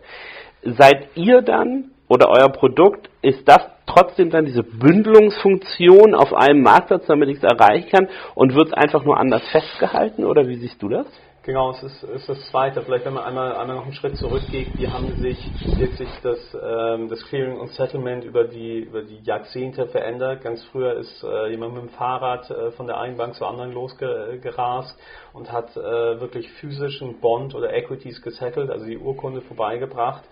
Ja. 0.61 0.73
Seid 0.73 1.07
ihr 1.15 1.41
dann 1.41 1.91
oder 2.11 2.27
euer 2.27 2.49
Produkt, 2.49 3.09
ist 3.21 3.47
das 3.47 3.61
trotzdem 3.85 4.29
dann 4.31 4.43
diese 4.43 4.63
Bündelungsfunktion 4.63 6.13
auf 6.13 6.33
einem 6.33 6.61
Marktplatz, 6.61 7.05
damit 7.07 7.29
ich 7.29 7.37
es 7.37 7.43
erreichen 7.43 7.89
kann 7.89 8.09
und 8.35 8.53
wird 8.53 8.67
es 8.67 8.73
einfach 8.73 9.05
nur 9.05 9.17
anders 9.17 9.43
festgehalten 9.49 10.25
oder 10.25 10.45
wie 10.45 10.57
siehst 10.57 10.81
du 10.81 10.89
das? 10.89 11.05
Genau, 11.43 11.71
es 11.71 11.81
ist, 11.81 12.03
ist 12.03 12.29
das 12.29 12.39
Zweite. 12.51 12.83
Vielleicht 12.83 13.05
wenn 13.05 13.13
man 13.13 13.23
einmal, 13.23 13.55
einmal 13.55 13.77
noch 13.77 13.85
einen 13.85 13.93
Schritt 13.93 14.15
zurückgeht, 14.15 14.67
wie 14.75 14.87
haben 14.87 15.07
sich 15.21 15.39
wirklich 15.79 16.09
das, 16.21 16.37
ähm, 16.53 17.09
das 17.09 17.23
Clearing 17.25 17.57
und 17.57 17.71
Settlement 17.71 18.23
über 18.23 18.43
die, 18.43 18.81
über 18.81 19.01
die 19.01 19.17
Jahrzehnte 19.23 19.87
verändert. 19.87 20.43
Ganz 20.43 20.63
früher 20.65 20.97
ist 20.97 21.23
äh, 21.23 21.49
jemand 21.49 21.73
mit 21.73 21.83
dem 21.83 21.89
Fahrrad 21.89 22.47
äh, 22.51 22.71
von 22.71 22.85
der 22.85 22.99
einen 22.99 23.17
Bank 23.17 23.33
zur 23.33 23.47
anderen 23.47 23.71
losgerast 23.71 24.95
und 25.33 25.51
hat 25.51 25.75
äh, 25.75 26.19
wirklich 26.19 26.51
physischen 26.59 27.19
Bond 27.21 27.55
oder 27.55 27.73
Equities 27.73 28.21
gesettelt, 28.21 28.69
also 28.69 28.85
die 28.85 28.99
Urkunde 28.99 29.41
vorbeigebracht. 29.41 30.23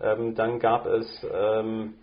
Ähm, 0.00 0.34
dann 0.34 0.58
gab 0.58 0.86
es 0.86 1.26
ähm, 1.32 1.94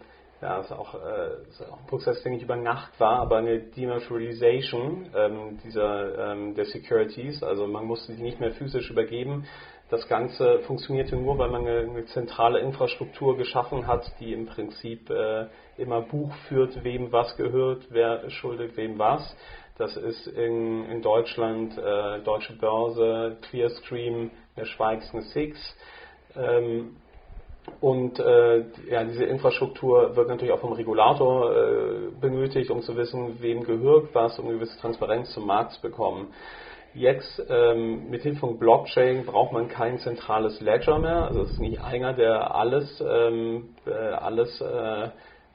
ja, 0.42 0.60
ist 0.60 0.72
auch, 0.72 0.96
äh, 0.96 1.48
ist 1.50 1.62
auch 1.70 1.80
ein 1.80 1.88
Prozess, 1.88 2.22
der 2.24 2.32
nicht 2.32 2.44
über 2.44 2.56
Nacht 2.56 3.00
war, 3.00 3.20
aber 3.20 3.38
eine 3.38 3.60
Dematerialization 3.60 5.10
ähm, 5.16 5.60
dieser, 5.64 6.32
ähm, 6.32 6.56
der 6.56 6.66
Securities, 6.66 7.44
also 7.44 7.68
man 7.68 7.86
musste 7.86 8.14
die 8.14 8.24
nicht 8.24 8.40
mehr 8.40 8.52
physisch 8.52 8.90
übergeben. 8.90 9.46
Das 9.92 10.08
Ganze 10.08 10.60
funktionierte 10.60 11.16
nur, 11.16 11.38
weil 11.38 11.50
man 11.50 11.68
eine, 11.68 11.80
eine 11.80 12.06
zentrale 12.06 12.60
Infrastruktur 12.60 13.38
geschaffen 13.38 13.86
hat, 13.86 14.12
die 14.20 14.34
im 14.34 14.46
Prinzip 14.46 15.10
äh, 15.10 15.48
immer 15.78 16.02
Buch 16.02 16.34
führt, 16.48 16.84
wem 16.84 17.12
was 17.12 17.36
gehört, 17.36 17.86
wer 17.90 18.28
schuldet 18.30 18.78
wem 18.78 18.98
was. 18.98 19.36
Das 19.78 19.96
ist 19.98 20.28
in, 20.28 20.86
in 20.90 21.02
Deutschland 21.02 21.78
äh, 21.78 22.20
Deutsche 22.22 22.54
Börse, 22.58 23.38
Clearstream, 23.42 24.32
der 24.56 24.66
Schweiz 24.66 25.08
eine 25.14 25.24
Six. 25.24 25.60
Ähm, 26.36 26.96
und 27.80 28.20
äh, 28.20 28.66
ja, 28.90 29.04
diese 29.04 29.26
Infrastruktur 29.26 30.16
wird 30.16 30.28
natürlich 30.28 30.54
auch 30.54 30.60
vom 30.60 30.74
Regulator 30.74 31.56
äh, 31.56 32.12
benötigt, 32.20 32.70
um 32.72 32.82
zu 32.82 32.96
wissen, 32.96 33.42
wem 33.42 33.64
gehört 33.64 34.14
was, 34.14 34.38
um 34.40 34.46
eine 34.46 34.56
gewisse 34.56 34.80
Transparenz 34.80 35.32
zum 35.34 35.46
Markt 35.46 35.74
zu 35.74 35.82
bekommen. 35.82 36.28
Jetzt 36.94 37.42
ähm, 37.50 38.10
mit 38.10 38.24
Hilfe 38.24 38.40
von 38.40 38.60
Blockchain 38.60 39.26
braucht 39.26 39.54
man 39.54 39.70
kein 39.70 39.98
zentrales 40.00 40.60
Ledger 40.60 41.00
mehr. 41.00 41.28
Also 41.28 41.44
es 41.44 41.52
ist 41.52 41.60
nicht 41.60 41.82
einer, 41.82 42.14
der 42.14 42.54
alles, 42.54 43.02
ähm, 43.08 43.70
äh, 43.86 43.92
alles, 43.92 44.60
äh, 44.60 45.10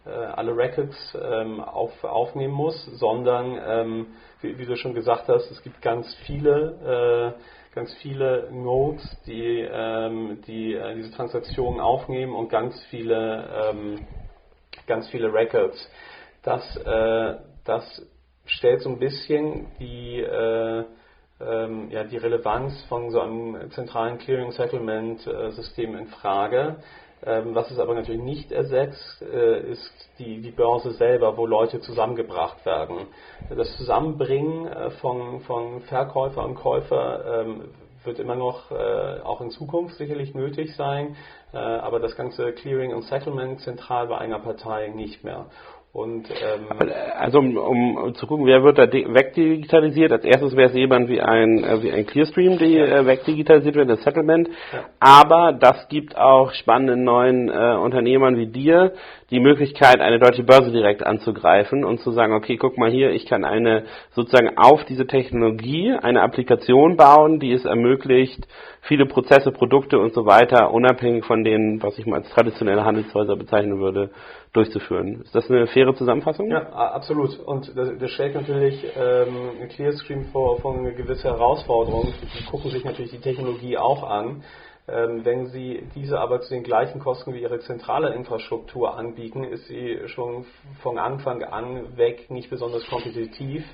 äh 0.06 0.10
alle 0.10 0.56
Records 0.56 1.18
ähm, 1.20 1.60
auf, 1.60 2.04
aufnehmen 2.04 2.54
muss, 2.54 2.84
sondern 2.98 3.58
ähm, 3.66 4.06
wie, 4.40 4.58
wie, 4.58 4.66
du 4.66 4.76
schon 4.76 4.94
gesagt 4.94 5.28
hast, 5.28 5.50
es 5.50 5.62
gibt 5.62 5.82
ganz 5.82 6.14
viele 6.26 7.34
äh, 7.36 7.40
ganz 7.76 7.94
viele 7.96 8.48
Nodes, 8.50 9.04
die, 9.26 9.60
ähm, 9.70 10.40
die 10.46 10.72
äh, 10.72 10.94
diese 10.94 11.12
Transaktionen 11.12 11.78
aufnehmen 11.78 12.34
und 12.34 12.48
ganz 12.48 12.82
viele, 12.84 13.70
ähm, 13.70 14.06
ganz 14.86 15.06
viele 15.10 15.30
Records. 15.30 15.76
Das, 16.42 16.76
äh, 16.78 17.34
das 17.64 18.02
stellt 18.46 18.80
so 18.80 18.88
ein 18.88 18.98
bisschen 18.98 19.66
die, 19.78 20.20
äh, 20.20 20.84
ähm, 21.38 21.90
ja, 21.90 22.04
die 22.04 22.16
Relevanz 22.16 22.82
von 22.88 23.10
so 23.10 23.20
einem 23.20 23.70
zentralen 23.72 24.16
Clearing-Settlement-System 24.16 25.98
in 25.98 26.06
Frage. 26.06 26.76
Ähm, 27.24 27.54
was 27.54 27.70
es 27.70 27.78
aber 27.78 27.94
natürlich 27.94 28.20
nicht 28.20 28.52
ersetzt, 28.52 29.22
äh, 29.22 29.60
ist 29.70 30.10
die, 30.18 30.42
die 30.42 30.50
Börse 30.50 30.92
selber, 30.92 31.36
wo 31.36 31.46
Leute 31.46 31.80
zusammengebracht 31.80 32.64
werden. 32.66 33.06
Das 33.48 33.74
Zusammenbringen 33.78 34.66
äh, 34.66 34.90
von, 34.90 35.40
von 35.40 35.80
Verkäufer 35.82 36.44
und 36.44 36.56
Käufer 36.56 37.42
ähm, 37.42 37.68
wird 38.04 38.18
immer 38.18 38.36
noch 38.36 38.70
äh, 38.70 39.20
auch 39.24 39.40
in 39.40 39.50
Zukunft 39.50 39.96
sicherlich 39.96 40.34
nötig 40.34 40.76
sein, 40.76 41.16
aber 41.52 42.00
das 42.00 42.16
ganze 42.16 42.52
Clearing 42.52 42.92
und 42.92 43.02
Settlement 43.04 43.60
zentral 43.60 44.08
bei 44.08 44.18
einer 44.18 44.40
Partei 44.40 44.88
nicht 44.88 45.24
mehr. 45.24 45.46
Und, 45.96 46.28
ähm 46.28 46.90
also 47.18 47.38
um, 47.38 47.56
um, 47.56 48.14
zu 48.16 48.26
gucken, 48.26 48.44
wer 48.44 48.62
wird 48.62 48.76
da 48.76 48.84
wegdigitalisiert? 48.92 50.12
Als 50.12 50.24
erstes 50.24 50.54
wäre 50.54 50.68
es 50.68 50.74
jemand 50.74 51.08
wie 51.08 51.22
ein, 51.22 51.64
äh, 51.64 51.82
wie 51.82 51.90
ein 51.90 52.04
Clearstream, 52.04 52.58
die 52.58 52.74
ja. 52.74 52.84
äh, 52.84 53.06
wegdigitalisiert 53.06 53.76
wird, 53.76 53.88
das 53.88 54.02
Settlement. 54.02 54.50
Ja. 54.74 54.84
Aber 55.00 55.54
das 55.58 55.88
gibt 55.88 56.14
auch 56.14 56.52
spannenden 56.52 57.04
neuen 57.04 57.48
äh, 57.48 57.76
Unternehmern 57.78 58.36
wie 58.36 58.46
dir 58.46 58.92
die 59.30 59.40
Möglichkeit, 59.40 60.00
eine 60.00 60.18
deutsche 60.18 60.44
Börse 60.44 60.70
direkt 60.70 61.04
anzugreifen 61.04 61.82
und 61.82 62.00
zu 62.00 62.12
sagen, 62.12 62.34
okay, 62.34 62.58
guck 62.58 62.76
mal 62.76 62.90
hier, 62.90 63.10
ich 63.10 63.24
kann 63.26 63.44
eine 63.44 63.84
sozusagen 64.10 64.56
auf 64.56 64.84
diese 64.84 65.06
Technologie 65.06 65.92
eine 66.00 66.20
Applikation 66.20 66.96
bauen, 66.96 67.40
die 67.40 67.52
es 67.52 67.64
ermöglicht, 67.64 68.46
viele 68.82 69.06
Prozesse, 69.06 69.50
Produkte 69.50 69.98
und 69.98 70.14
so 70.14 70.26
weiter, 70.26 70.72
unabhängig 70.72 71.24
von 71.24 71.42
denen, 71.42 71.82
was 71.82 71.98
ich 71.98 72.06
mal 72.06 72.20
als 72.20 72.30
traditionelle 72.30 72.84
Handelshäuser 72.84 73.34
bezeichnen 73.34 73.80
würde, 73.80 74.10
durchzuführen. 74.52 75.22
Ist 75.22 75.34
das 75.34 75.50
eine 75.50 75.66
faire 75.66 75.85
Zusammenfassung? 75.94 76.50
Ja, 76.50 76.68
absolut. 76.70 77.38
Und 77.38 77.76
das, 77.76 77.90
das 77.98 78.10
stellt 78.10 78.34
natürlich 78.34 78.84
ähm, 78.96 79.68
Clearstream 79.68 80.26
vor, 80.26 80.58
vor 80.60 80.74
eine 80.74 80.92
gewisse 80.94 81.28
Herausforderung. 81.28 82.12
Die 82.38 82.44
gucken 82.46 82.70
sich 82.70 82.84
natürlich 82.84 83.10
die 83.12 83.20
Technologie 83.20 83.76
auch 83.76 84.02
an. 84.02 84.42
Ähm, 84.88 85.24
wenn 85.24 85.46
Sie 85.46 85.82
diese 85.96 86.20
aber 86.20 86.40
zu 86.42 86.54
den 86.54 86.62
gleichen 86.62 87.00
Kosten 87.00 87.34
wie 87.34 87.42
Ihre 87.42 87.58
zentrale 87.58 88.14
Infrastruktur 88.14 88.96
anbieten, 88.96 89.42
ist 89.42 89.66
sie 89.66 89.98
schon 90.06 90.44
von 90.80 90.98
Anfang 90.98 91.42
an 91.42 91.96
weg 91.96 92.30
nicht 92.30 92.50
besonders 92.50 92.86
kompetitiv. 92.86 93.64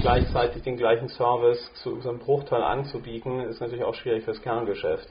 Gleichzeitig 0.00 0.62
den 0.62 0.76
gleichen 0.76 1.08
Service 1.08 1.72
zu 1.82 1.98
einem 2.00 2.20
Bruchteil 2.20 2.62
anzubieten, 2.62 3.40
ist 3.40 3.60
natürlich 3.60 3.84
auch 3.84 3.94
schwierig 3.94 4.24
fürs 4.24 4.40
Kerngeschäft. 4.42 5.08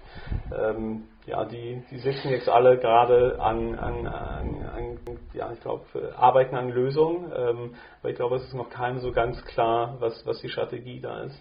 Ähm, 0.58 1.04
ja, 1.30 1.46
die, 1.46 1.84
die 1.92 2.00
sitzen 2.00 2.30
jetzt 2.30 2.50
alle 2.50 2.78
gerade 2.78 3.40
an, 3.40 3.76
an, 3.76 4.08
an, 4.08 4.66
an 4.76 5.00
ja, 5.34 5.52
ich 5.54 5.60
glaube, 5.62 5.86
arbeiten 6.18 6.56
an 6.56 6.70
Lösungen, 6.70 7.32
ähm, 7.36 7.76
aber 8.02 8.10
ich 8.10 8.16
glaube, 8.16 8.36
es 8.38 8.44
ist 8.44 8.56
noch 8.56 8.70
keinem 8.70 9.00
so 9.00 9.12
ganz 9.12 9.44
klar, 9.46 9.98
was, 10.00 10.26
was 10.26 10.40
die 10.42 10.50
Strategie 10.50 11.00
da 11.00 11.22
ist. 11.24 11.40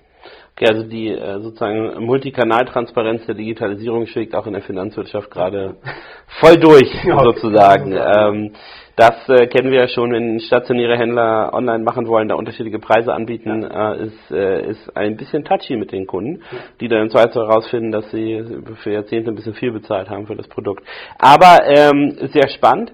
Okay, 0.52 0.66
also 0.68 0.82
die 0.82 1.08
äh, 1.08 1.40
sozusagen 1.40 2.04
Multikanaltransparenz 2.04 3.26
der 3.26 3.36
Digitalisierung 3.36 4.06
schlägt 4.06 4.34
auch 4.34 4.46
in 4.46 4.54
der 4.54 4.62
Finanzwirtschaft 4.62 5.30
gerade 5.30 5.76
voll 6.40 6.56
durch, 6.56 6.90
sozusagen. 7.04 7.92
Ähm, 7.92 8.52
das 8.96 9.28
äh, 9.28 9.46
kennen 9.46 9.70
wir 9.70 9.82
ja 9.82 9.88
schon, 9.88 10.10
wenn 10.10 10.40
stationäre 10.40 10.98
Händler 10.98 11.54
online 11.54 11.84
machen 11.84 12.08
wollen, 12.08 12.26
da 12.26 12.34
unterschiedliche 12.34 12.80
Preise 12.80 13.14
anbieten, 13.14 13.62
ja. 13.62 13.92
äh, 13.92 14.06
ist, 14.06 14.30
äh, 14.32 14.70
ist 14.70 14.96
ein 14.96 15.16
bisschen 15.16 15.44
touchy 15.44 15.76
mit 15.76 15.92
den 15.92 16.08
Kunden, 16.08 16.42
die 16.80 16.88
dann 16.88 17.02
im 17.02 17.10
Zweifel 17.10 17.46
herausfinden, 17.46 17.92
dass 17.92 18.10
sie 18.10 18.44
für 18.82 18.90
Jahrzehnte 18.90 19.30
ein 19.30 19.36
bisschen 19.36 19.54
viel 19.54 19.70
bezahlt 19.70 20.10
haben 20.10 20.26
für 20.26 20.34
das 20.34 20.48
Produkt. 20.48 20.82
Aber 21.16 21.60
ähm, 21.64 22.16
sehr 22.32 22.48
spannend. 22.48 22.92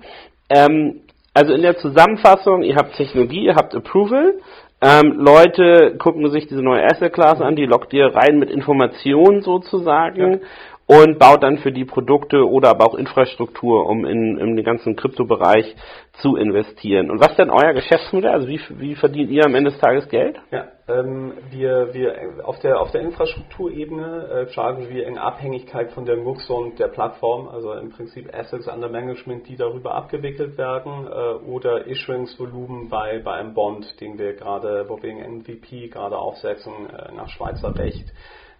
Ähm, 0.50 1.00
also 1.32 1.54
in 1.54 1.62
der 1.62 1.78
Zusammenfassung, 1.78 2.62
ihr 2.62 2.76
habt 2.76 2.94
Technologie, 2.96 3.46
ihr 3.46 3.56
habt 3.56 3.74
Approval, 3.74 4.34
ähm, 4.80 5.14
Leute 5.18 5.96
gucken 5.98 6.30
sich 6.30 6.46
diese 6.46 6.62
neue 6.62 6.84
Asset 6.84 7.12
Class 7.12 7.40
an, 7.40 7.56
die 7.56 7.64
lockt 7.64 7.92
ihr 7.92 8.06
rein 8.14 8.38
mit 8.38 8.50
Informationen 8.50 9.40
sozusagen 9.40 10.32
ja. 10.32 10.38
Und 10.86 11.18
baut 11.18 11.42
dann 11.42 11.58
für 11.58 11.72
die 11.72 11.84
Produkte 11.84 12.46
oder 12.46 12.70
aber 12.70 12.84
auch 12.86 12.94
Infrastruktur, 12.94 13.86
um 13.86 14.04
in, 14.04 14.38
in 14.38 14.56
den 14.56 14.64
ganzen 14.64 14.96
Kryptobereich 14.96 15.74
zu 16.20 16.36
investieren. 16.36 17.10
Und 17.10 17.20
was 17.20 17.30
ist 17.30 17.38
denn 17.38 17.50
euer 17.50 17.72
Geschäftsmodell? 17.72 18.30
Also 18.30 18.48
wie, 18.48 18.60
wie 18.78 18.94
verdient 18.94 19.30
ihr 19.30 19.44
am 19.46 19.54
Ende 19.54 19.70
des 19.70 19.80
Tages 19.80 20.08
Geld? 20.08 20.38
Ja, 20.50 20.68
ähm, 20.86 21.32
wir, 21.50 21.94
wir 21.94 22.46
auf 22.46 22.60
der 22.60 22.80
auf 22.80 22.90
der 22.90 23.00
Infrastrukturebene 23.00 24.28
äh, 24.28 24.52
schlagen 24.52 24.90
wir 24.90 25.06
in 25.06 25.16
Abhängigkeit 25.16 25.90
von 25.92 26.04
der 26.04 26.16
Nux 26.16 26.48
und 26.50 26.78
der 26.78 26.88
Plattform, 26.88 27.48
also 27.48 27.72
im 27.72 27.90
Prinzip 27.90 28.32
Assets 28.34 28.68
under 28.68 28.90
Management, 28.90 29.48
die 29.48 29.56
darüber 29.56 29.94
abgewickelt 29.94 30.58
werden, 30.58 31.06
äh, 31.06 31.50
oder 31.50 31.86
Issuance-Volumen 31.86 32.90
bei, 32.90 33.20
bei 33.24 33.32
einem 33.32 33.54
Bond, 33.54 34.00
den 34.00 34.18
wir 34.18 34.34
gerade, 34.34 34.84
wo 34.88 35.02
wir 35.02 35.10
einen 35.10 35.38
MVP 35.38 35.88
gerade 35.88 36.18
aufsetzen 36.18 36.72
äh, 36.90 37.12
nach 37.14 37.30
Schweizer 37.30 37.74
Recht. 37.78 38.12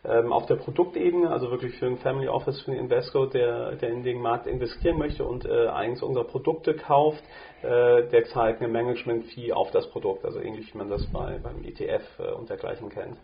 Ähm, 0.07 0.33
auf 0.33 0.45
der 0.47 0.57
Produktebene, 0.57 1.31
also 1.31 1.51
wirklich 1.51 1.79
für 1.79 1.87
ein 1.87 1.97
Family 1.97 2.29
Office, 2.29 2.61
für 2.63 2.73
einen 2.73 2.81
Investor, 2.81 3.31
der, 3.31 3.77
der 3.77 3.89
in 3.89 4.03
den 4.03 4.21
Markt 4.21 4.47
investieren 4.47 4.99
möchte 4.99 5.25
und 5.25 5.47
äh, 5.47 5.69
eins 5.69 6.03
unserer 6.03 6.25
Produkte 6.25 6.75
kauft, 6.75 7.23
äh, 7.63 8.07
der 8.11 8.25
zahlt 8.27 8.61
eine 8.61 8.69
Management-Fee 8.69 9.53
auf 9.55 9.71
das 9.71 9.89
Produkt, 9.89 10.27
also 10.27 10.39
ähnlich 10.41 10.75
wie 10.75 10.79
man 10.79 10.91
das 10.91 11.07
bei, 11.11 11.39
beim 11.43 11.65
ETF 11.65 12.03
äh, 12.19 12.33
und 12.33 12.51
dergleichen 12.51 12.91
kennt. 12.91 13.17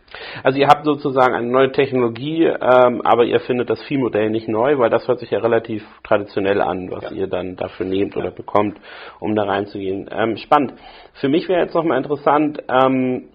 Also 0.43 0.57
ihr 0.57 0.67
habt 0.67 0.83
sozusagen 0.85 1.35
eine 1.35 1.47
neue 1.47 1.71
Technologie, 1.71 2.45
ähm, 2.45 3.01
aber 3.03 3.25
ihr 3.25 3.39
findet 3.41 3.69
das 3.69 3.79
Fee-Modell 3.83 4.31
nicht 4.31 4.47
neu, 4.47 4.79
weil 4.79 4.89
das 4.89 5.07
hört 5.07 5.19
sich 5.19 5.29
ja 5.29 5.37
relativ 5.37 5.83
traditionell 6.03 6.61
an, 6.61 6.89
was 6.89 7.03
ja. 7.03 7.11
ihr 7.11 7.27
dann 7.27 7.55
dafür 7.57 7.85
nehmt 7.85 8.15
ja. 8.15 8.21
oder 8.21 8.31
bekommt, 8.31 8.79
um 9.19 9.35
da 9.35 9.43
reinzugehen. 9.43 10.09
Ähm, 10.11 10.37
spannend. 10.37 10.73
Für 11.13 11.29
mich 11.29 11.47
wäre 11.47 11.61
jetzt 11.61 11.75
nochmal 11.75 11.99
interessant, 11.99 12.63
ähm, 12.67 13.29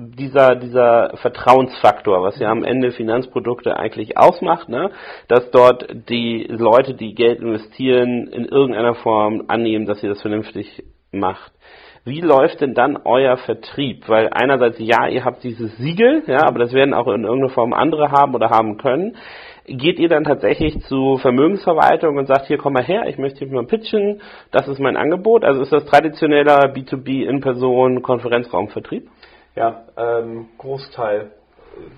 dieser, 0.00 0.56
dieser 0.56 1.16
Vertrauensfaktor, 1.16 2.22
was 2.22 2.38
ja 2.38 2.50
am 2.50 2.64
Ende 2.64 2.92
Finanzprodukte 2.92 3.76
eigentlich 3.76 4.16
ausmacht, 4.16 4.68
ne? 4.68 4.90
dass 5.28 5.50
dort 5.50 5.86
die 6.08 6.46
Leute, 6.48 6.94
die 6.94 7.14
Geld 7.14 7.40
investieren, 7.40 8.26
in 8.28 8.46
irgendeiner 8.46 8.94
Form 8.94 9.44
annehmen, 9.48 9.86
dass 9.86 10.02
ihr 10.02 10.08
das 10.08 10.22
vernünftig 10.22 10.84
macht. 11.12 11.52
Wie 12.04 12.20
läuft 12.22 12.62
denn 12.62 12.72
dann 12.72 12.96
euer 13.04 13.36
Vertrieb? 13.36 14.08
Weil 14.08 14.30
einerseits 14.32 14.78
ja, 14.78 15.06
ihr 15.06 15.24
habt 15.24 15.44
dieses 15.44 15.76
Siegel, 15.76 16.22
ja, 16.26 16.46
aber 16.46 16.58
das 16.60 16.72
werden 16.72 16.94
auch 16.94 17.06
in 17.08 17.24
irgendeiner 17.24 17.52
Form 17.52 17.74
andere 17.74 18.10
haben 18.10 18.34
oder 18.34 18.48
haben 18.48 18.78
können. 18.78 19.16
Geht 19.66 19.98
ihr 19.98 20.08
dann 20.08 20.24
tatsächlich 20.24 20.80
zu 20.86 21.18
Vermögensverwaltung 21.18 22.16
und 22.16 22.26
sagt, 22.26 22.46
hier 22.46 22.56
komm 22.56 22.72
mal 22.72 22.82
her, 22.82 23.04
ich 23.06 23.18
möchte 23.18 23.44
hier 23.44 23.54
mal 23.54 23.66
pitchen, 23.66 24.22
das 24.50 24.66
ist 24.66 24.80
mein 24.80 24.96
Angebot? 24.96 25.44
Also 25.44 25.60
ist 25.60 25.72
das 25.72 25.84
traditioneller 25.84 26.72
B2B 26.72 27.28
in 27.28 27.40
Person 27.40 28.00
Konferenzraumvertrieb? 28.00 29.06
Ja, 29.54 29.84
ähm, 29.96 30.48
Großteil 30.58 31.32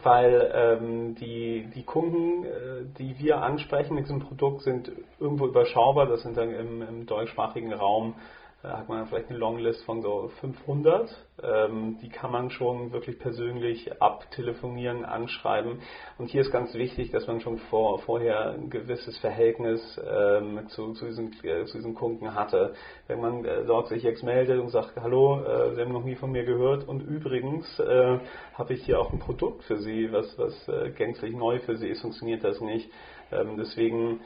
weil 0.02 0.52
ähm, 0.54 1.14
die, 1.16 1.68
die 1.74 1.82
Kunden, 1.84 2.44
äh, 2.44 2.84
die 2.98 3.18
wir 3.18 3.42
ansprechen 3.42 3.94
mit 3.94 4.04
diesem 4.04 4.20
Produkt, 4.20 4.62
sind 4.62 4.90
irgendwo 5.18 5.46
überschaubar. 5.46 6.06
Das 6.06 6.22
sind 6.22 6.36
dann 6.36 6.50
im, 6.50 6.82
im 6.82 7.06
deutschsprachigen 7.06 7.72
Raum 7.72 8.14
hat 8.62 8.88
man 8.88 9.06
vielleicht 9.06 9.28
eine 9.28 9.38
Longlist 9.38 9.84
von 9.84 10.02
so 10.02 10.30
500. 10.40 11.10
Ähm, 11.42 11.98
die 12.00 12.08
kann 12.08 12.30
man 12.30 12.50
schon 12.50 12.92
wirklich 12.92 13.18
persönlich 13.18 14.00
abtelefonieren, 14.00 15.04
anschreiben. 15.04 15.80
Und 16.18 16.26
hier 16.26 16.42
ist 16.42 16.52
ganz 16.52 16.72
wichtig, 16.74 17.10
dass 17.10 17.26
man 17.26 17.40
schon 17.40 17.58
vor, 17.58 17.98
vorher 18.00 18.50
ein 18.50 18.70
gewisses 18.70 19.18
Verhältnis 19.18 20.00
ähm, 20.08 20.68
zu, 20.68 20.92
zu, 20.92 21.06
diesen, 21.06 21.32
äh, 21.42 21.64
zu 21.64 21.78
diesen 21.78 21.94
Kunden 21.94 22.34
hatte. 22.34 22.74
Wenn 23.08 23.20
man 23.20 23.44
äh, 23.44 23.64
dort 23.64 23.88
sich 23.88 24.04
jetzt 24.04 24.22
meldet 24.22 24.60
und 24.60 24.68
sagt, 24.68 24.94
hallo, 24.96 25.42
äh, 25.42 25.74
Sie 25.74 25.80
haben 25.80 25.92
noch 25.92 26.04
nie 26.04 26.14
von 26.14 26.30
mir 26.30 26.44
gehört 26.44 26.86
und 26.86 27.00
übrigens 27.00 27.80
äh, 27.80 28.18
habe 28.54 28.74
ich 28.74 28.84
hier 28.84 29.00
auch 29.00 29.12
ein 29.12 29.18
Produkt 29.18 29.64
für 29.64 29.78
Sie, 29.78 30.12
was, 30.12 30.38
was 30.38 30.68
äh, 30.68 30.90
gänzlich 30.90 31.34
neu 31.34 31.58
für 31.58 31.76
Sie 31.76 31.88
ist, 31.88 32.02
funktioniert 32.02 32.44
das 32.44 32.60
nicht. 32.60 32.88
Ähm, 33.32 33.56
deswegen 33.56 34.20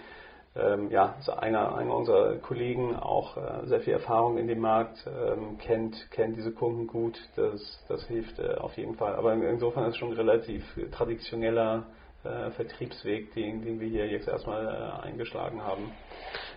ähm, 0.58 0.90
ja, 0.90 1.14
also 1.16 1.32
einer, 1.32 1.76
einer 1.76 1.94
unserer 1.94 2.36
Kollegen 2.36 2.96
auch 2.96 3.36
äh, 3.36 3.66
sehr 3.66 3.80
viel 3.80 3.92
Erfahrung 3.92 4.38
in 4.38 4.46
dem 4.46 4.60
Markt, 4.60 4.98
ähm, 5.06 5.58
kennt, 5.58 6.10
kennt 6.10 6.36
diese 6.36 6.52
Kunden 6.52 6.86
gut, 6.86 7.18
das, 7.36 7.84
das 7.88 8.06
hilft 8.06 8.38
äh, 8.38 8.54
auf 8.54 8.76
jeden 8.76 8.94
Fall. 8.94 9.14
Aber 9.16 9.32
insofern 9.34 9.84
ist 9.84 9.90
es 9.90 9.96
schon 9.96 10.10
ein 10.10 10.16
relativ 10.16 10.62
traditioneller 10.92 11.84
äh, 12.24 12.50
Vertriebsweg, 12.52 13.34
den, 13.34 13.62
den 13.62 13.80
wir 13.80 13.88
hier 13.88 14.06
jetzt 14.06 14.28
erstmal 14.28 14.66
äh, 14.66 15.06
eingeschlagen 15.06 15.62
haben. 15.62 15.92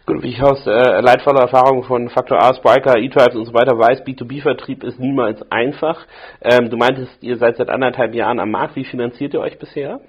Gut, 0.06 0.24
wie 0.24 0.30
ich 0.30 0.42
aus 0.42 0.66
äh, 0.66 1.02
leidvoller 1.02 1.42
Erfahrung 1.42 1.84
von 1.84 2.10
Factor 2.10 2.42
A, 2.42 2.54
Spiker, 2.56 2.98
E-Tribes 2.98 3.36
und 3.36 3.46
so 3.46 3.54
weiter 3.54 3.78
weiß, 3.78 4.04
B2B-Vertrieb 4.04 4.84
ist 4.84 5.00
niemals 5.00 5.40
einfach. 5.52 6.08
Ähm, 6.42 6.70
du 6.70 6.78
meintest, 6.78 7.22
ihr 7.22 7.38
seid 7.38 7.58
seit 7.58 7.70
anderthalb 7.70 8.16
Jahren 8.16 8.40
am 8.40 8.50
Markt. 8.50 8.76
Wie 8.76 8.86
finanziert 8.86 9.34
ihr 9.34 9.42
euch 9.42 9.60
bisher? 9.60 10.00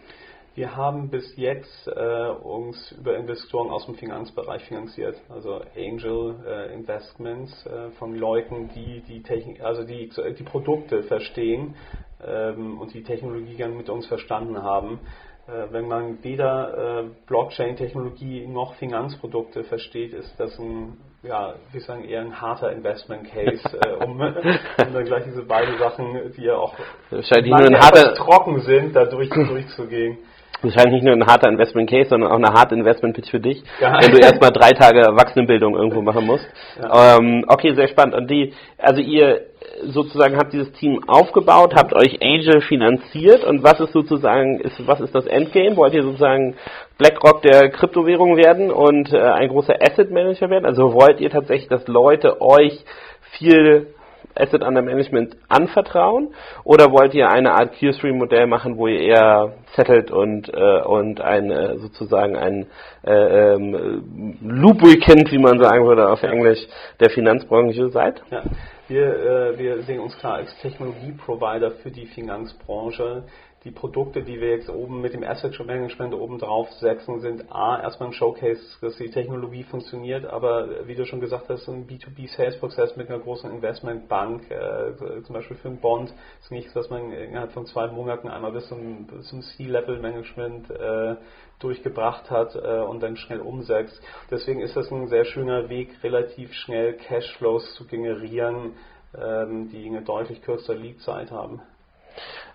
Wir 0.56 0.74
haben 0.76 1.10
bis 1.10 1.36
jetzt 1.36 1.86
äh, 1.86 2.28
uns 2.28 2.92
über 2.98 3.16
Investoren 3.16 3.70
aus 3.70 3.86
dem 3.86 3.94
Finanzbereich 3.94 4.64
finanziert, 4.64 5.16
also 5.28 5.62
Angel 5.76 6.34
äh, 6.44 6.74
Investments 6.74 7.66
äh, 7.66 7.90
von 7.98 8.16
Leuten, 8.16 8.68
die 8.74 9.00
die 9.08 9.22
Technik, 9.22 9.62
also 9.62 9.84
die, 9.84 10.10
die 10.38 10.42
Produkte 10.42 11.04
verstehen 11.04 11.76
ähm, 12.26 12.80
und 12.80 12.92
die 12.94 13.04
Technologie 13.04 13.56
dann 13.56 13.76
mit 13.76 13.88
uns 13.88 14.06
verstanden 14.06 14.60
haben. 14.60 14.98
Äh, 15.46 15.72
wenn 15.72 15.86
man 15.86 16.22
weder 16.24 17.02
äh, 17.02 17.04
Blockchain-Technologie 17.26 18.48
noch 18.48 18.74
Finanzprodukte 18.74 19.62
versteht, 19.62 20.12
ist 20.12 20.34
das 20.38 20.58
ein 20.58 20.96
ja, 21.22 21.54
wir 21.70 21.80
sagen 21.82 22.04
eher 22.04 22.22
ein 22.22 22.40
harter 22.40 22.72
Investment 22.72 23.30
Case, 23.30 23.62
äh, 23.84 24.04
um, 24.04 24.20
um, 24.20 24.34
dann 24.76 25.04
gleich 25.04 25.24
diese 25.24 25.42
beiden 25.42 25.78
Sachen, 25.78 26.32
die 26.36 26.44
ja 26.44 26.56
auch 26.56 26.74
wahrscheinlich 27.10 27.52
nur 27.52 27.66
ein 27.66 27.78
harter 27.78 28.14
trocken 28.14 28.60
sind, 28.60 28.96
da 28.96 29.04
durch, 29.04 29.28
durchzugehen. 29.34 30.18
Wahrscheinlich 30.62 30.94
nicht 30.94 31.04
nur 31.04 31.14
ein 31.14 31.26
harter 31.26 31.48
Investment 31.48 31.88
Case, 31.88 32.10
sondern 32.10 32.30
auch 32.30 32.36
eine 32.36 32.52
harte 32.52 32.74
Investment 32.74 33.14
Pitch 33.14 33.30
für 33.30 33.40
dich, 33.40 33.62
ja. 33.80 33.98
wenn 34.00 34.12
du 34.12 34.18
erstmal 34.18 34.50
drei 34.50 34.72
Tage 34.72 35.00
Erwachsenenbildung 35.00 35.74
irgendwo 35.74 36.02
machen 36.02 36.26
musst. 36.26 36.46
Ja. 36.80 37.16
Ähm, 37.16 37.44
okay, 37.48 37.74
sehr 37.74 37.88
spannend. 37.88 38.14
Und 38.14 38.30
die, 38.30 38.52
also 38.76 39.00
ihr 39.00 39.46
sozusagen 39.84 40.36
habt 40.36 40.52
dieses 40.52 40.70
Team 40.72 41.00
aufgebaut, 41.06 41.74
habt 41.74 41.94
euch 41.94 42.20
Angel 42.22 42.60
finanziert 42.62 43.44
und 43.44 43.62
was 43.62 43.80
ist 43.80 43.92
sozusagen, 43.92 44.60
ist, 44.60 44.86
was 44.86 45.00
ist 45.00 45.14
das 45.14 45.26
Endgame? 45.26 45.76
Wollt 45.76 45.94
ihr 45.94 46.02
sozusagen 46.02 46.56
BlackRock 46.98 47.42
der 47.42 47.70
Kryptowährung 47.70 48.36
werden 48.36 48.70
und 48.70 49.12
äh, 49.12 49.18
ein 49.18 49.48
großer 49.48 49.74
Asset 49.80 50.10
Manager 50.10 50.50
werden? 50.50 50.66
Also 50.66 50.92
wollt 50.92 51.20
ihr 51.20 51.30
tatsächlich, 51.30 51.68
dass 51.68 51.86
Leute 51.88 52.40
euch 52.40 52.84
viel 53.38 53.94
Asset 54.34 54.62
Under 54.62 54.82
Management 54.82 55.36
anvertrauen? 55.48 56.34
Oder 56.64 56.92
wollt 56.92 57.14
ihr 57.14 57.28
eine 57.28 57.52
Art 57.52 57.78
Q-Stream-Modell 57.78 58.46
machen, 58.46 58.76
wo 58.76 58.86
ihr 58.86 59.00
eher 59.00 59.52
settelt 59.74 60.10
und, 60.10 60.52
äh, 60.52 60.82
und 60.82 61.20
ein, 61.20 61.50
äh, 61.50 61.78
sozusagen 61.78 62.36
ein 62.36 62.66
äh, 63.02 63.54
ähm, 63.54 64.36
Lubricant, 64.42 65.30
wie 65.30 65.38
man 65.38 65.58
sagen 65.58 65.86
würde 65.86 66.08
auf 66.08 66.22
Englisch, 66.22 66.60
der 66.98 67.10
Finanzbranche 67.10 67.88
seid? 67.90 68.22
Ja. 68.30 68.42
Wir, 68.88 69.06
äh, 69.06 69.58
wir 69.58 69.82
sehen 69.82 70.00
uns 70.00 70.18
klar 70.18 70.34
als 70.34 70.52
Technologieprovider 70.62 71.70
für 71.70 71.92
die 71.92 72.06
Finanzbranche 72.06 73.22
die 73.64 73.70
Produkte, 73.70 74.22
die 74.22 74.40
wir 74.40 74.50
jetzt 74.50 74.70
oben 74.70 75.02
mit 75.02 75.12
dem 75.12 75.22
Asset 75.22 75.58
Management 75.66 76.14
oben 76.14 76.38
drauf 76.38 76.72
setzen, 76.74 77.20
sind 77.20 77.52
A, 77.52 77.78
erstmal 77.82 78.08
ein 78.08 78.14
Showcase, 78.14 78.62
dass 78.80 78.96
die 78.96 79.10
Technologie 79.10 79.64
funktioniert, 79.64 80.24
aber 80.24 80.86
wie 80.86 80.94
du 80.94 81.04
schon 81.04 81.20
gesagt 81.20 81.50
hast, 81.50 81.68
ein 81.68 81.86
B2B-Sales-Prozess 81.86 82.96
mit 82.96 83.10
einer 83.10 83.18
großen 83.18 83.50
Investmentbank, 83.50 84.50
äh, 84.50 85.22
zum 85.24 85.34
Beispiel 85.34 85.58
für 85.58 85.68
einen 85.68 85.80
Bond, 85.80 86.10
ist 86.40 86.50
nichts, 86.50 86.74
was 86.74 86.88
man 86.88 87.12
innerhalb 87.12 87.52
von 87.52 87.66
zwei 87.66 87.88
Monaten 87.88 88.28
einmal 88.28 88.52
bis 88.52 88.66
zum, 88.68 89.08
zum 89.22 89.42
C-Level-Management 89.42 90.70
äh, 90.70 91.16
durchgebracht 91.58 92.30
hat 92.30 92.56
äh, 92.56 92.80
und 92.80 93.02
dann 93.02 93.16
schnell 93.16 93.40
umsetzt. 93.40 94.00
Deswegen 94.30 94.60
ist 94.60 94.74
das 94.74 94.90
ein 94.90 95.08
sehr 95.08 95.26
schöner 95.26 95.68
Weg, 95.68 96.02
relativ 96.02 96.54
schnell 96.54 96.94
Cashflows 96.94 97.74
zu 97.74 97.86
generieren, 97.86 98.72
ähm, 99.14 99.68
die 99.68 99.86
eine 99.86 100.00
deutlich 100.00 100.40
kürzere 100.40 100.78
Lead-Zeit 100.78 101.30
haben. 101.30 101.60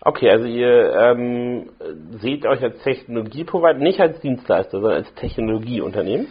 Okay, 0.02 0.30
also 0.30 0.46
ihr 0.46 0.94
ähm, 0.94 1.70
seht 2.20 2.46
euch 2.46 2.62
als 2.62 2.82
Technologieprovider, 2.84 3.80
nicht 3.80 4.00
als 4.00 4.20
Dienstleister, 4.20 4.80
sondern 4.80 4.94
als 4.94 5.14
Technologieunternehmen? 5.16 6.28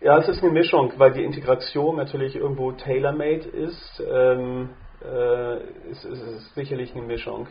Ja, 0.00 0.18
es 0.18 0.28
ist 0.28 0.42
eine 0.42 0.52
Mischung, 0.52 0.92
weil 0.96 1.12
die 1.12 1.24
Integration 1.24 1.96
natürlich 1.96 2.36
irgendwo 2.36 2.72
tailor-made 2.72 3.48
ist. 3.48 4.02
Ähm, 4.10 4.70
äh, 5.04 5.56
ist, 5.90 6.04
ist, 6.04 6.22
ist 6.22 6.54
sicherlich 6.54 6.94
eine 6.94 7.04
Mischung. 7.04 7.46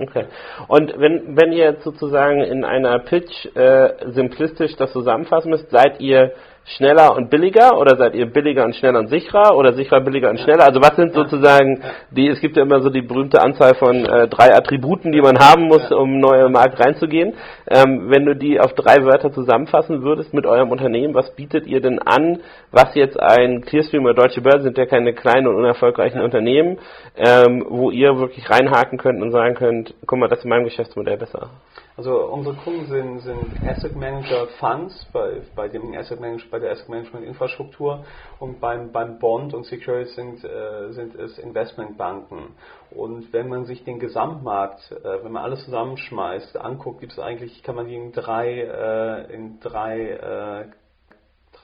Okay. 0.00 0.26
Und 0.66 0.98
wenn, 0.98 1.36
wenn 1.36 1.52
ihr 1.52 1.64
jetzt 1.64 1.84
sozusagen 1.84 2.40
in 2.40 2.64
einer 2.64 2.98
Pitch 2.98 3.46
äh, 3.54 4.10
simplistisch 4.10 4.74
das 4.76 4.92
zusammenfassen 4.92 5.50
müsst, 5.50 5.70
seid 5.70 6.00
ihr 6.00 6.32
schneller 6.64 7.14
und 7.14 7.30
billiger 7.30 7.78
oder 7.78 7.96
seid 7.96 8.14
ihr 8.14 8.26
billiger 8.26 8.64
und 8.64 8.74
schneller 8.74 9.00
und 9.00 9.08
sicherer 9.08 9.56
oder 9.56 9.74
sicherer, 9.74 10.00
billiger 10.00 10.30
und 10.30 10.40
schneller? 10.40 10.64
Also 10.64 10.80
was 10.80 10.96
sind 10.96 11.12
sozusagen 11.12 11.82
die, 12.10 12.28
es 12.28 12.40
gibt 12.40 12.56
ja 12.56 12.62
immer 12.62 12.80
so 12.80 12.90
die 12.90 13.02
berühmte 13.02 13.40
Anzahl 13.40 13.74
von 13.74 14.04
äh, 14.04 14.28
drei 14.28 14.54
Attributen, 14.54 15.12
die 15.12 15.20
man 15.20 15.38
haben 15.38 15.64
muss, 15.64 15.90
um 15.92 16.18
neue 16.18 16.48
Markt 16.48 16.80
reinzugehen. 16.80 17.34
Ähm, 17.68 18.10
wenn 18.10 18.24
du 18.24 18.34
die 18.34 18.60
auf 18.60 18.72
drei 18.74 19.04
Wörter 19.04 19.32
zusammenfassen 19.32 20.02
würdest 20.02 20.32
mit 20.32 20.46
eurem 20.46 20.70
Unternehmen, 20.70 21.14
was 21.14 21.34
bietet 21.34 21.66
ihr 21.66 21.80
denn 21.80 21.98
an, 21.98 22.40
was 22.70 22.94
jetzt 22.94 23.20
ein 23.20 23.62
Clearstream 23.62 24.04
oder 24.04 24.14
Deutsche 24.14 24.40
Börse 24.40 24.62
sind 24.62 24.78
ja 24.78 24.86
keine 24.86 25.12
kleinen 25.12 25.46
und 25.46 25.56
unerfolgreichen 25.56 26.20
Unternehmen, 26.20 26.78
ähm, 27.16 27.64
wo 27.68 27.90
ihr 27.90 28.18
wirklich 28.18 28.48
reinhaken 28.48 28.98
könnt 28.98 29.22
und 29.22 29.32
sagen 29.32 29.54
könnt, 29.54 29.94
guck 30.06 30.18
mal, 30.18 30.28
das 30.28 30.38
ist 30.38 30.44
in 30.44 30.50
meinem 30.50 30.64
Geschäftsmodell 30.64 31.18
besser. 31.18 31.50
Also 31.96 32.26
unsere 32.26 32.56
Kunden 32.56 32.86
sind, 32.86 33.20
sind 33.20 33.68
Asset 33.68 33.94
Manager 33.94 34.48
Funds 34.58 35.06
bei, 35.12 35.42
bei, 35.54 35.68
dem 35.68 35.94
Asset 35.94 36.18
Manage, 36.18 36.48
bei 36.50 36.58
der 36.58 36.72
Asset 36.72 36.88
Management 36.88 37.24
Infrastruktur 37.24 38.04
und 38.40 38.58
beim, 38.60 38.90
beim 38.90 39.20
Bond 39.20 39.54
und 39.54 39.64
Securities 39.64 40.12
sind, 40.16 40.42
äh, 40.44 40.92
sind 40.92 41.14
es 41.14 41.38
Investmentbanken. 41.38 42.56
Und 42.90 43.32
wenn 43.32 43.48
man 43.48 43.64
sich 43.64 43.84
den 43.84 44.00
Gesamtmarkt, 44.00 44.90
äh, 44.90 45.22
wenn 45.22 45.30
man 45.30 45.44
alles 45.44 45.64
zusammenschmeißt, 45.66 46.56
anguckt, 46.56 46.98
gibt 46.98 47.12
es 47.12 47.20
eigentlich, 47.20 47.62
kann 47.62 47.76
man 47.76 47.86
die 47.86 47.94
in 47.94 48.10
drei, 48.10 48.62
äh, 48.62 49.32
in 49.32 49.60
drei 49.60 50.08
äh, 50.10 50.66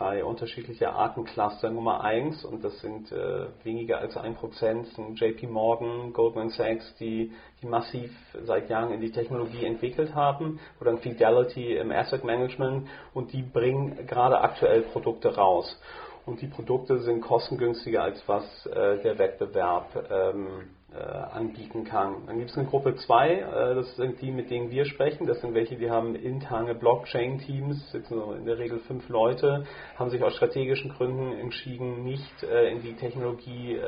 drei 0.01 0.25
unterschiedliche 0.25 0.93
Artencluster. 0.93 1.71
Nummer 1.71 2.03
eins, 2.03 2.45
und 2.45 2.65
das 2.65 2.79
sind 2.81 3.13
äh, 3.13 3.47
weniger 3.65 3.99
als 3.99 4.17
ein 4.17 4.35
Prozent, 4.35 4.87
sind 4.89 5.21
JP 5.21 5.47
Morgan, 5.49 6.13
Goldman 6.15 6.49
Sachs, 6.49 6.95
die, 6.99 7.33
die 7.61 7.67
massiv 7.67 8.11
seit 8.45 8.71
Jahren 8.71 8.93
in 8.93 9.01
die 9.01 9.13
Technologie 9.13 9.65
entwickelt 9.67 10.15
haben, 10.15 10.59
oder 10.81 10.97
Fidelity 10.97 11.77
im 11.77 11.93
Asset 11.93 12.25
Management, 12.25 12.89
und 13.13 13.33
die 13.33 13.43
bringen 13.43 14.07
gerade 14.07 14.41
aktuell 14.41 14.83
Produkte 14.83 15.37
raus. 15.37 15.79
Und 16.25 16.41
die 16.41 16.47
Produkte 16.47 16.99
sind 17.01 17.21
kostengünstiger 17.21 18.03
als 18.03 18.23
was 18.27 18.45
äh, 18.67 19.03
der 19.03 19.19
Wettbewerb 19.19 20.09
ähm, 20.11 20.47
äh, 20.47 20.80
anbieten 20.99 21.85
kann. 21.85 22.17
Dann 22.27 22.39
gibt 22.39 22.51
es 22.51 22.59
eine 22.59 22.67
Gruppe 22.67 22.97
2, 22.97 23.31
äh, 23.31 23.75
das 23.75 23.97
sind 23.97 24.21
die, 24.21 24.31
mit 24.31 24.51
denen 24.51 24.71
wir 24.71 24.85
sprechen. 24.85 25.27
Das 25.27 25.41
sind 25.41 25.55
welche, 25.55 25.77
die 25.77 25.91
haben 25.91 26.15
interne 26.15 26.75
Blockchain-Teams, 26.75 27.93
sitzen 27.93 28.21
in 28.37 28.45
der 28.45 28.59
Regel 28.59 28.81
fünf 28.81 29.09
Leute, 29.09 29.65
haben 29.97 30.11
sich 30.11 30.23
aus 30.23 30.35
strategischen 30.35 30.91
Gründen 30.91 31.33
entschieden, 31.39 32.03
nicht 32.03 32.43
äh, 32.43 32.71
in 32.71 32.83
die 32.83 32.95
Technologie 32.95 33.79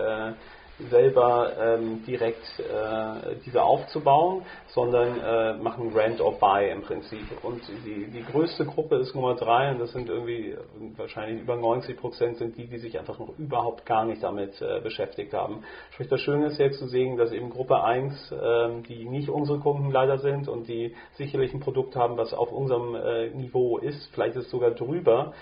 selber 0.90 1.52
ähm, 1.58 2.04
direkt 2.06 2.42
äh, 2.58 3.36
diese 3.44 3.62
aufzubauen, 3.62 4.42
sondern 4.68 5.18
äh, 5.20 5.54
machen 5.54 5.92
Rent 5.94 6.20
or 6.20 6.38
Buy 6.38 6.70
im 6.70 6.82
Prinzip. 6.82 7.26
Und 7.42 7.62
die, 7.84 8.10
die 8.10 8.24
größte 8.24 8.64
Gruppe 8.64 8.96
ist 8.96 9.14
Nummer 9.14 9.34
drei 9.34 9.70
und 9.70 9.80
das 9.80 9.92
sind 9.92 10.08
irgendwie 10.08 10.56
wahrscheinlich 10.96 11.42
über 11.42 11.56
90 11.56 11.96
Prozent 11.96 12.36
sind 12.38 12.56
die, 12.56 12.66
die 12.66 12.78
sich 12.78 12.98
einfach 12.98 13.18
noch 13.18 13.38
überhaupt 13.38 13.86
gar 13.86 14.04
nicht 14.04 14.22
damit 14.22 14.60
äh, 14.60 14.80
beschäftigt 14.80 15.32
haben. 15.32 15.64
Sprich, 15.92 16.08
das 16.08 16.20
Schöne 16.20 16.46
ist 16.46 16.58
jetzt 16.58 16.78
zu 16.78 16.86
sehen, 16.86 17.16
dass 17.16 17.32
eben 17.32 17.50
Gruppe 17.50 17.82
1, 17.82 18.34
ähm, 18.42 18.82
die 18.84 19.04
nicht 19.08 19.28
unsere 19.28 19.58
Kunden 19.58 19.90
leider 19.90 20.18
sind 20.18 20.48
und 20.48 20.68
die 20.68 20.94
sicherlich 21.14 21.52
ein 21.54 21.60
Produkt 21.60 21.96
haben, 21.96 22.16
was 22.16 22.32
auf 22.32 22.52
unserem 22.52 22.94
äh, 22.94 23.30
Niveau 23.30 23.78
ist, 23.78 24.12
vielleicht 24.14 24.36
ist 24.36 24.46
es 24.46 24.50
sogar 24.50 24.72
drüber, 24.72 25.32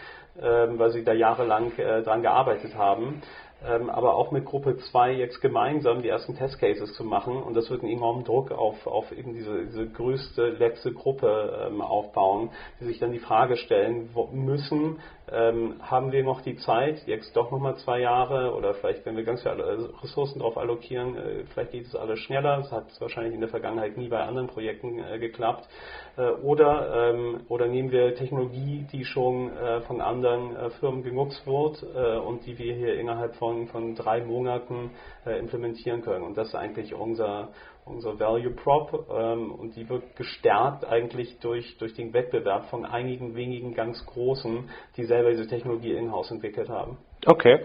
ähm, 0.40 0.78
weil 0.78 0.90
sie 0.90 1.04
da 1.04 1.12
jahrelang 1.12 1.72
äh, 1.76 2.02
dran 2.02 2.22
gearbeitet 2.22 2.74
haben 2.74 3.22
aber 3.62 4.14
auch 4.14 4.30
mit 4.30 4.46
Gruppe 4.46 4.78
2 4.78 5.12
jetzt 5.12 5.40
gemeinsam 5.40 6.02
die 6.02 6.08
ersten 6.08 6.34
Testcases 6.34 6.94
zu 6.94 7.04
machen 7.04 7.42
und 7.42 7.54
das 7.54 7.68
wird 7.70 7.82
einen 7.82 7.92
enormen 7.92 8.24
Druck 8.24 8.52
auf, 8.52 8.86
auf 8.86 9.12
eben 9.12 9.34
diese, 9.34 9.66
diese 9.66 9.86
größte, 9.86 10.48
letzte 10.50 10.92
Gruppe 10.92 11.66
ähm, 11.66 11.82
aufbauen, 11.82 12.50
die 12.80 12.86
sich 12.86 12.98
dann 12.98 13.12
die 13.12 13.18
Frage 13.18 13.56
stellen 13.56 14.10
müssen, 14.32 14.98
ähm, 15.32 15.76
haben 15.80 16.12
wir 16.12 16.24
noch 16.24 16.40
die 16.42 16.56
Zeit, 16.56 17.06
jetzt 17.06 17.36
doch 17.36 17.50
nochmal 17.50 17.76
zwei 17.76 18.00
Jahre 18.00 18.54
oder 18.54 18.74
vielleicht, 18.74 19.06
wenn 19.06 19.16
wir 19.16 19.24
ganz 19.24 19.42
viele 19.42 19.90
Ressourcen 20.02 20.40
darauf 20.40 20.56
allokieren, 20.58 21.16
äh, 21.16 21.44
vielleicht 21.52 21.72
geht 21.72 21.86
es 21.86 21.94
alles 21.94 22.18
schneller, 22.20 22.58
das 22.58 22.72
hat 22.72 23.00
wahrscheinlich 23.00 23.34
in 23.34 23.40
der 23.40 23.48
Vergangenheit 23.48 23.96
nie 23.96 24.08
bei 24.08 24.20
anderen 24.20 24.48
Projekten 24.48 24.98
äh, 24.98 25.18
geklappt, 25.18 25.68
äh, 26.16 26.30
oder, 26.42 27.10
ähm, 27.10 27.40
oder 27.48 27.66
nehmen 27.66 27.92
wir 27.92 28.14
Technologie, 28.14 28.86
die 28.92 29.04
schon 29.04 29.56
äh, 29.56 29.80
von 29.82 30.00
anderen 30.00 30.56
äh, 30.56 30.70
Firmen 30.70 31.02
genutzt 31.02 31.46
wird 31.46 31.84
äh, 31.94 32.16
und 32.18 32.46
die 32.46 32.58
wir 32.58 32.74
hier 32.74 32.98
innerhalb 32.98 33.34
von 33.36 33.68
von, 33.68 33.94
drei 33.94 34.22
Monaten 34.22 34.90
implementieren 35.24 36.02
können. 36.02 36.24
Und 36.24 36.36
das 36.36 36.48
ist 36.48 36.54
eigentlich 36.54 36.94
unser, 36.94 37.48
unser 37.90 38.18
Value 38.18 38.50
Prop 38.50 39.06
ähm, 39.12 39.52
und 39.52 39.76
die 39.76 39.88
wird 39.88 40.16
gestärkt 40.16 40.86
eigentlich 40.86 41.38
durch, 41.40 41.76
durch 41.78 41.94
den 41.94 42.12
Wettbewerb 42.12 42.66
von 42.70 42.84
einigen 42.84 43.34
wenigen 43.34 43.74
ganz 43.74 44.04
großen, 44.06 44.70
die 44.96 45.04
selber 45.04 45.30
diese 45.30 45.46
Technologie 45.46 45.92
in-house 45.92 46.30
entwickelt 46.30 46.68
haben. 46.68 46.98
Okay. 47.26 47.60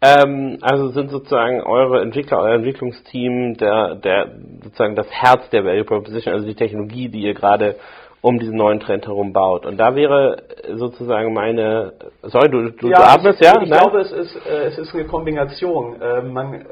Ähm, 0.00 0.58
also 0.60 0.88
sind 0.88 1.10
sozusagen 1.10 1.60
eure 1.62 2.02
Entwickler, 2.02 2.38
euer 2.38 2.54
Entwicklungsteam 2.54 3.56
der, 3.56 3.96
der 3.96 4.30
sozusagen 4.62 4.94
das 4.94 5.10
Herz 5.10 5.48
der 5.50 5.64
Value 5.64 5.84
Proposition, 5.84 6.34
also 6.34 6.46
die 6.46 6.54
Technologie, 6.54 7.08
die 7.08 7.22
ihr 7.22 7.34
gerade 7.34 7.76
um 8.20 8.38
diesen 8.38 8.56
neuen 8.56 8.80
Trend 8.80 9.06
herum 9.06 9.32
baut. 9.32 9.64
Und 9.64 9.78
da 9.78 9.94
wäre 9.94 10.42
sozusagen 10.74 11.32
meine, 11.32 11.92
sorry, 12.22 12.48
du, 12.48 12.70
du, 12.70 12.90
ja, 12.90 12.96
du 12.96 13.04
atmest, 13.04 13.40
ja? 13.40 13.60
Ich 13.62 13.68
Nein? 13.68 13.80
glaube, 13.80 14.00
es 14.00 14.12
ist, 14.12 14.36
äh, 14.46 14.66
es 14.66 14.78
ist 14.78 14.94
eine 14.94 15.04
Kombination. 15.04 16.00
Äh, 16.00 16.22
man, 16.22 16.54
äh, 16.54 16.64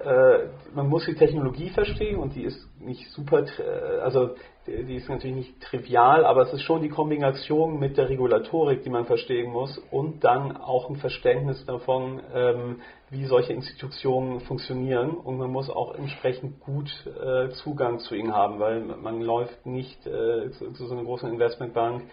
man 0.77 0.89
muss 0.89 1.07
die 1.07 1.15
Technologie 1.15 1.71
verstehen 1.71 2.19
und 2.19 2.35
die 2.35 2.45
ist 2.45 2.69
nicht 2.79 3.11
super, 3.11 3.45
äh, 3.59 4.01
also 4.01 4.35
die 4.67 4.97
ist 4.97 5.09
natürlich 5.09 5.37
nicht 5.37 5.61
trivial, 5.63 6.25
aber 6.27 6.43
es 6.43 6.53
ist 6.53 6.63
schon 6.63 6.83
die 6.83 6.89
Kombination 6.89 7.79
mit 7.79 7.97
der 7.97 8.09
Regulatorik, 8.09 8.83
die 8.83 8.91
man 8.91 9.07
verstehen 9.07 9.51
muss 9.51 9.79
und 9.91 10.23
dann 10.23 10.57
auch 10.57 10.91
ein 10.91 10.97
Verständnis 10.97 11.65
davon, 11.65 12.21
ähm, 12.35 12.81
wie 13.09 13.25
solche 13.25 13.55
Institutionen 13.55 14.41
funktionieren 14.41 15.11
und 15.13 15.39
man 15.39 15.51
muss 15.51 15.71
auch 15.71 15.95
entsprechend 15.95 16.61
gut 16.61 16.91
äh, 17.07 17.49
Zugang 17.51 18.01
zu 18.01 18.15
ihnen 18.15 18.35
haben, 18.35 18.59
weil 18.59 18.81
man 18.81 19.23
läuft 19.23 19.65
nicht 19.65 20.07
äh, 20.07 20.51
zu, 20.51 20.73
so 20.75 20.93
einer 20.93 21.05
großen 21.05 21.31
Investmentbank 21.33 22.05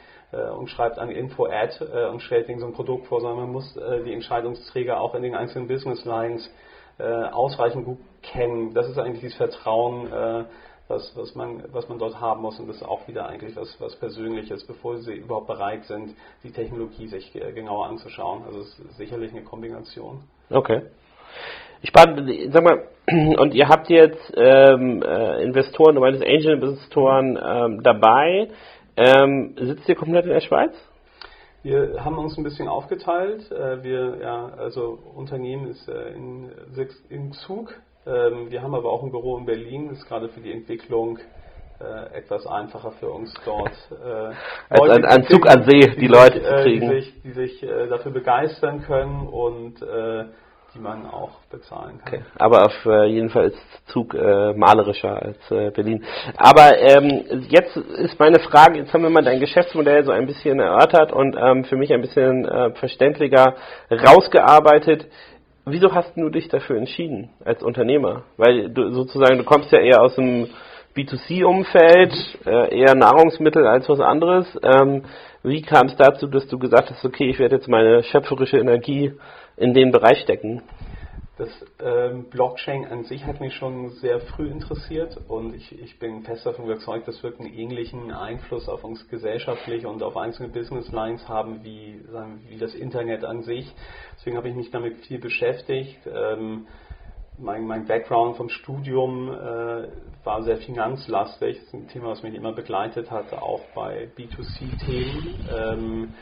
und 0.57 0.67
schreibt 0.67 0.97
eine 0.97 1.13
Info-Ad 1.13 1.75
und 2.11 2.19
stellt 2.23 2.49
ihnen 2.49 2.57
so 2.57 2.65
ein 2.65 2.73
Produkt 2.73 3.05
vor, 3.05 3.21
sondern 3.21 3.41
man 3.41 3.51
muss 3.51 3.79
die 4.03 4.11
Entscheidungsträger 4.11 4.99
auch 4.99 5.13
in 5.13 5.21
den 5.21 5.35
einzelnen 5.35 5.67
Business 5.67 6.05
Lines 6.05 6.51
ausreichend 6.97 7.85
gut 7.85 7.99
kennen. 8.23 8.73
Das 8.73 8.87
ist 8.87 8.97
eigentlich 8.97 9.21
dieses 9.21 9.37
Vertrauen, 9.37 10.47
was, 10.87 11.13
was, 11.15 11.35
man, 11.35 11.63
was 11.71 11.87
man 11.87 11.97
dort 11.97 12.19
haben 12.19 12.41
muss 12.41 12.59
und 12.59 12.67
das 12.67 12.77
ist 12.77 12.83
auch 12.83 13.07
wieder 13.07 13.27
eigentlich 13.27 13.55
was, 13.55 13.79
was 13.79 13.95
Persönliches, 13.95 14.65
bevor 14.65 14.97
sie 14.97 15.13
überhaupt 15.13 15.47
bereit 15.47 15.85
sind, 15.85 16.15
die 16.43 16.51
Technologie 16.51 17.07
sich 17.07 17.31
genauer 17.31 17.87
anzuschauen. 17.87 18.43
Also 18.45 18.59
es 18.59 18.79
ist 18.79 18.97
sicherlich 18.97 19.31
eine 19.31 19.43
Kombination. 19.43 20.23
Okay. 20.49 20.81
Spannend, 21.83 22.53
sag 22.53 22.63
mal, 22.63 22.87
und 23.37 23.53
ihr 23.53 23.67
habt 23.67 23.89
jetzt 23.89 24.33
ähm, 24.37 25.01
äh, 25.01 25.43
Investoren, 25.43 25.95
du 25.95 26.01
meintest 26.01 26.25
Angel-Investoren 26.25 27.37
ähm, 27.43 27.83
dabei. 27.83 28.49
Ähm, 28.95 29.55
sitzt 29.59 29.89
ihr 29.89 29.95
komplett 29.95 30.25
in 30.25 30.31
der 30.31 30.41
Schweiz? 30.41 30.71
Wir 31.63 32.03
haben 32.03 32.17
uns 32.17 32.37
ein 32.37 32.43
bisschen 32.43 32.67
aufgeteilt. 32.67 33.51
Äh, 33.51 33.83
wir, 33.83 34.17
ja, 34.21 34.51
also 34.57 34.99
Unternehmen 35.15 35.67
ist 35.67 35.87
äh, 35.89 36.13
in, 36.13 36.51
in 37.09 37.31
Zug. 37.33 37.73
Ähm, 38.05 38.49
wir 38.49 38.61
haben 38.61 38.75
aber 38.75 38.89
auch 38.91 39.03
ein 39.03 39.11
Büro 39.11 39.37
in 39.37 39.45
Berlin. 39.45 39.89
Das 39.89 39.99
ist 39.99 40.07
gerade 40.07 40.29
für 40.29 40.41
die 40.41 40.51
Entwicklung 40.51 41.19
äh, 41.79 42.17
etwas 42.17 42.45
einfacher 42.45 42.91
für 42.99 43.09
uns 43.09 43.33
dort. 43.45 43.71
Äh, 43.91 44.33
Als 44.69 44.89
ein, 44.89 45.05
ein 45.05 45.23
Zug 45.25 45.47
an 45.47 45.63
See, 45.63 45.79
die, 45.79 45.99
die 46.01 46.07
Leute 46.07 46.39
sich, 46.39 46.43
zu 46.43 46.63
kriegen. 46.63 46.89
Die 46.89 46.95
sich, 46.95 47.21
die 47.23 47.31
sich 47.31 47.65
dafür 47.89 48.11
begeistern 48.11 48.83
können 48.83 49.27
und 49.27 49.81
die 50.73 50.79
man 50.79 51.05
auch 51.05 51.31
bezahlen 51.51 51.99
kann. 52.03 52.13
Okay. 52.13 52.23
Aber 52.37 52.65
auf 52.65 52.85
äh, 52.85 53.05
jeden 53.05 53.29
Fall 53.29 53.45
ist 53.45 53.57
Zug 53.87 54.13
äh, 54.13 54.53
malerischer 54.53 55.21
als 55.21 55.37
äh, 55.51 55.69
Berlin. 55.69 56.03
Aber 56.35 56.77
ähm, 56.79 57.45
jetzt 57.49 57.75
ist 57.75 58.19
meine 58.19 58.39
Frage, 58.39 58.79
jetzt 58.79 58.93
haben 58.93 59.03
wir 59.03 59.09
mal 59.09 59.23
dein 59.23 59.39
Geschäftsmodell 59.39 60.03
so 60.03 60.11
ein 60.11 60.25
bisschen 60.25 60.59
erörtert 60.59 61.11
und 61.11 61.35
ähm, 61.39 61.63
für 61.65 61.75
mich 61.75 61.93
ein 61.93 62.01
bisschen 62.01 62.45
äh, 62.45 62.71
verständlicher 62.71 63.55
rausgearbeitet. 63.91 65.05
Wieso 65.65 65.93
hast 65.93 66.17
du 66.17 66.29
dich 66.29 66.49
dafür 66.49 66.75
entschieden 66.77 67.29
als 67.45 67.63
Unternehmer? 67.63 68.23
Weil 68.35 68.69
du 68.69 68.91
sozusagen, 68.91 69.37
du 69.37 69.45
kommst 69.45 69.71
ja 69.71 69.79
eher 69.79 70.01
aus 70.01 70.13
dem 70.15 70.49
B2C-Umfeld, 70.93 72.13
äh, 72.45 72.79
eher 72.79 72.95
Nahrungsmittel 72.95 73.65
als 73.65 73.87
was 73.87 74.01
anderes. 74.01 74.45
Ähm, 74.61 75.03
wie 75.43 75.61
kam 75.61 75.87
es 75.87 75.95
dazu, 75.95 76.27
dass 76.27 76.47
du 76.47 76.59
gesagt 76.59 76.89
hast, 76.89 77.05
okay, 77.05 77.29
ich 77.29 77.39
werde 77.39 77.55
jetzt 77.55 77.69
meine 77.69 78.03
schöpferische 78.03 78.57
Energie 78.57 79.13
in 79.55 79.73
den 79.73 79.91
Bereich 79.91 80.19
stecken? 80.19 80.61
Das 81.43 81.65
ähm, 81.83 82.29
Blockchain 82.29 82.85
an 82.85 83.03
sich 83.03 83.25
hat 83.25 83.41
mich 83.41 83.53
schon 83.55 83.89
sehr 83.89 84.21
früh 84.21 84.47
interessiert 84.47 85.19
und 85.27 85.53
ich, 85.53 85.77
ich 85.77 85.99
bin 85.99 86.23
fest 86.23 86.45
davon 86.45 86.63
überzeugt, 86.63 87.05
das 87.05 87.21
wird 87.21 87.37
einen 87.37 87.53
ähnlichen 87.53 88.13
Einfluss 88.13 88.69
auf 88.69 88.85
uns 88.85 89.09
gesellschaftlich 89.09 89.85
und 89.85 90.03
auf 90.03 90.15
einzelne 90.15 90.47
Business 90.47 90.89
Lines 90.93 91.27
haben 91.27 91.61
wie, 91.65 91.99
sagen, 92.09 92.39
wie 92.47 92.57
das 92.57 92.73
Internet 92.73 93.25
an 93.25 93.41
sich. 93.41 93.69
Deswegen 94.15 94.37
habe 94.37 94.47
ich 94.47 94.55
mich 94.55 94.71
damit 94.71 95.01
viel 95.01 95.19
beschäftigt. 95.19 95.99
Ähm, 96.07 96.65
mein, 97.37 97.67
mein 97.67 97.87
Background 97.87 98.37
vom 98.37 98.47
Studium 98.47 99.29
äh, 99.29 99.89
war 100.23 100.43
sehr 100.43 100.57
finanzlastig. 100.59 101.57
Das 101.57 101.67
ist 101.67 101.73
ein 101.73 101.87
Thema, 101.89 102.11
was 102.11 102.23
mich 102.23 102.35
immer 102.35 102.53
begleitet 102.53 103.11
hat, 103.11 103.33
auch 103.33 103.63
bei 103.75 104.07
B2C-Themen. 104.15 105.49
Ähm, 105.53 106.13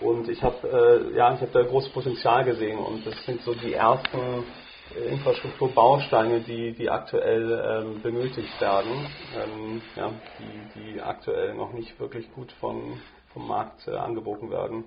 und 0.00 0.28
ich 0.30 0.42
habe 0.42 1.12
äh, 1.12 1.16
ja, 1.16 1.34
ich 1.34 1.40
habe 1.40 1.50
da 1.52 1.62
großes 1.62 1.92
Potenzial 1.92 2.44
gesehen 2.44 2.78
und 2.78 3.06
das 3.06 3.14
sind 3.26 3.42
so 3.42 3.54
die 3.54 3.74
ersten 3.74 4.44
Infrastrukturbausteine, 4.94 6.42
die, 6.42 6.72
die 6.72 6.90
aktuell 6.90 7.64
ähm, 7.64 8.02
benötigt 8.02 8.60
werden, 8.60 9.08
ähm, 9.34 9.82
ja, 9.94 10.12
die, 10.38 10.68
die 10.74 11.00
aktuell 11.00 11.54
noch 11.54 11.72
nicht 11.72 11.98
wirklich 12.00 12.30
gut 12.32 12.52
vom, 12.60 13.00
vom 13.32 13.46
Markt 13.46 13.86
äh, 13.86 13.92
angeboten 13.92 14.50
werden. 14.50 14.84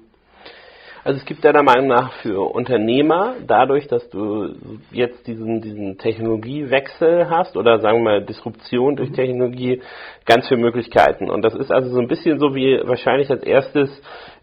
Also 1.06 1.20
es 1.20 1.26
gibt 1.26 1.44
deiner 1.44 1.64
Meinung 1.64 1.88
nach 1.88 2.14
für 2.22 2.40
Unternehmer, 2.56 3.36
dadurch, 3.46 3.88
dass 3.88 4.10
du 4.10 4.56
jetzt 4.90 5.28
diesen, 5.28 5.60
diesen 5.60 5.98
Technologiewechsel 5.98 7.30
hast 7.30 7.58
oder 7.58 7.80
sagen 7.80 7.98
wir 7.98 8.04
mal 8.04 8.26
Disruption 8.26 8.96
durch 8.96 9.10
mhm. 9.10 9.16
Technologie, 9.16 9.82
ganz 10.26 10.48
viele 10.48 10.62
Möglichkeiten. 10.62 11.30
Und 11.30 11.42
das 11.42 11.56
ist 11.56 11.74
also 11.74 11.90
so 11.90 12.00
ein 12.00 12.08
bisschen 12.08 12.40
so 12.40 12.56
wie 12.56 12.80
wahrscheinlich 12.86 13.30
als 13.30 13.44
erstes, 13.44 13.90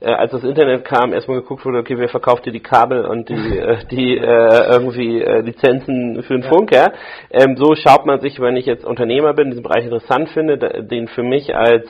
äh, 0.00 0.12
als 0.12 0.32
das 0.32 0.44
Internet 0.44 0.84
kam, 0.84 1.14
erstmal 1.14 1.40
geguckt 1.40 1.64
wurde, 1.64 1.78
okay, 1.78 1.96
wer 1.96 2.10
verkauft 2.10 2.44
dir 2.44 2.52
die 2.52 2.60
Kabel 2.60 3.06
und 3.06 3.30
die, 3.30 3.34
äh, 3.58 3.78
die 3.90 4.18
äh, 4.18 4.70
irgendwie 4.70 5.22
äh, 5.22 5.40
Lizenzen 5.40 6.22
für 6.24 6.34
den 6.34 6.42
ja. 6.42 6.48
Funk, 6.50 6.74
ja. 6.74 6.92
Ähm, 7.30 7.56
so 7.56 7.74
schaut 7.74 8.04
man 8.04 8.20
sich, 8.20 8.38
wenn 8.38 8.58
ich 8.58 8.66
jetzt 8.66 8.84
Unternehmer 8.84 9.32
bin, 9.32 9.48
diesen 9.48 9.62
Bereich 9.62 9.84
interessant 9.84 10.28
finde, 10.28 10.58
den 10.58 11.08
für 11.08 11.22
mich 11.22 11.56
als 11.56 11.88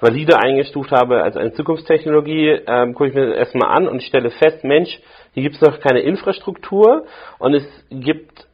valide 0.00 0.38
eingestuft 0.38 0.90
habe 0.90 1.22
als 1.22 1.36
eine 1.36 1.52
Zukunftstechnologie, 1.52 2.60
ähm, 2.66 2.94
gucke 2.94 3.10
ich 3.10 3.14
mir 3.14 3.28
das 3.28 3.36
erstmal 3.36 3.76
an 3.76 3.86
und 3.86 4.02
stelle 4.10 4.30
fest, 4.30 4.62
Mensch, 4.64 5.00
hier 5.32 5.42
gibt 5.42 5.54
es 5.54 5.62
noch 5.62 5.80
keine 5.80 6.00
Infrastruktur 6.00 7.06
und 7.38 7.54
es 7.54 7.64
gibt 7.88 8.46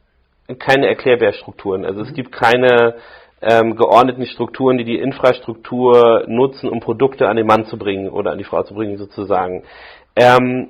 keine 0.59 0.87
Erklärbärstrukturen. 0.87 1.85
Also 1.85 2.01
es 2.01 2.13
gibt 2.13 2.31
keine 2.31 2.95
ähm, 3.41 3.75
geordneten 3.75 4.25
Strukturen, 4.25 4.77
die 4.77 4.85
die 4.85 4.99
Infrastruktur 4.99 6.23
nutzen, 6.27 6.69
um 6.69 6.79
Produkte 6.79 7.27
an 7.27 7.37
den 7.37 7.45
Mann 7.45 7.65
zu 7.65 7.77
bringen 7.77 8.09
oder 8.09 8.31
an 8.31 8.37
die 8.37 8.43
Frau 8.43 8.63
zu 8.63 8.73
bringen 8.73 8.97
sozusagen. 8.97 9.63
Ähm, 10.15 10.69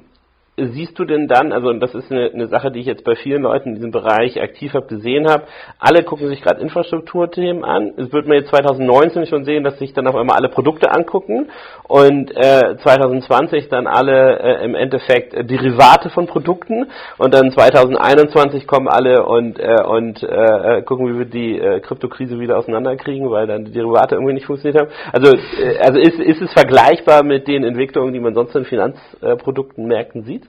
siehst 0.58 0.98
du 0.98 1.06
denn 1.06 1.28
dann, 1.28 1.52
also 1.52 1.72
das 1.74 1.94
ist 1.94 2.12
eine, 2.12 2.32
eine, 2.34 2.48
Sache, 2.48 2.72
die 2.72 2.80
ich 2.80 2.88
jetzt 2.88 3.04
bei 3.04 3.16
vielen 3.16 3.44
Leuten 3.44 3.70
in 3.70 3.76
diesem 3.76 3.92
Bereich 3.92 4.42
aktiv 4.42 4.74
habe 4.74 4.88
gesehen 4.88 5.30
habe, 5.30 5.44
alle 5.78 6.04
gucken 6.04 6.30
sich 6.30 6.42
gerade 6.42 6.62
Infrastrukturthemen 6.62 7.64
an. 7.64 7.94
Es 7.98 8.12
wird 8.12 8.28
man 8.28 8.38
jetzt 8.38 8.50
2019 8.50 9.28
schon 9.28 9.46
sehen, 9.46 9.64
dass 9.64 9.78
sich 9.78 9.94
dann 9.94 10.08
auf 10.08 10.16
einmal 10.16 10.38
alle 10.38 10.50
Produkte 10.50 10.92
angucken 10.92 11.50
und 11.88 12.36
äh, 12.36 12.76
2020 12.82 13.70
dann 13.70 13.86
alle 13.86 14.40
äh, 14.40 14.66
im 14.66 14.74
Endeffekt 14.74 15.36
äh, 15.36 15.46
Derivate 15.46 16.10
von 16.10 16.26
Produkten 16.26 16.88
und 17.20 17.34
dann 17.36 17.52
2021 17.52 18.66
kommen 18.66 18.88
alle 18.88 19.26
und 19.28 19.60
äh, 19.60 19.84
und 19.84 20.24
äh, 20.24 20.82
gucken, 20.82 21.14
wie 21.14 21.20
wir 21.20 21.26
die 21.26 21.60
äh, 21.60 21.82
Kryptokrise 21.82 22.40
wieder 22.40 22.58
auseinanderkriegen, 22.58 23.30
weil 23.30 23.46
dann 23.46 23.66
die 23.66 23.72
Derivate 23.72 24.16
irgendwie 24.16 24.34
nicht 24.34 24.48
funktioniert 24.48 24.82
haben. 24.82 24.92
Also 25.14 25.36
äh, 25.36 25.78
also 25.80 26.00
ist, 26.00 26.20
ist 26.20 26.42
es 26.42 26.52
vergleichbar 26.54 27.24
mit 27.24 27.48
den 27.48 27.64
Entwicklungen, 27.64 28.12
die 28.12 28.20
man 28.20 28.34
sonst 28.34 28.56
in 28.56 28.66
Finanzprodukten, 28.66 29.86
Märkten 29.86 30.24
sieht? 30.24 30.47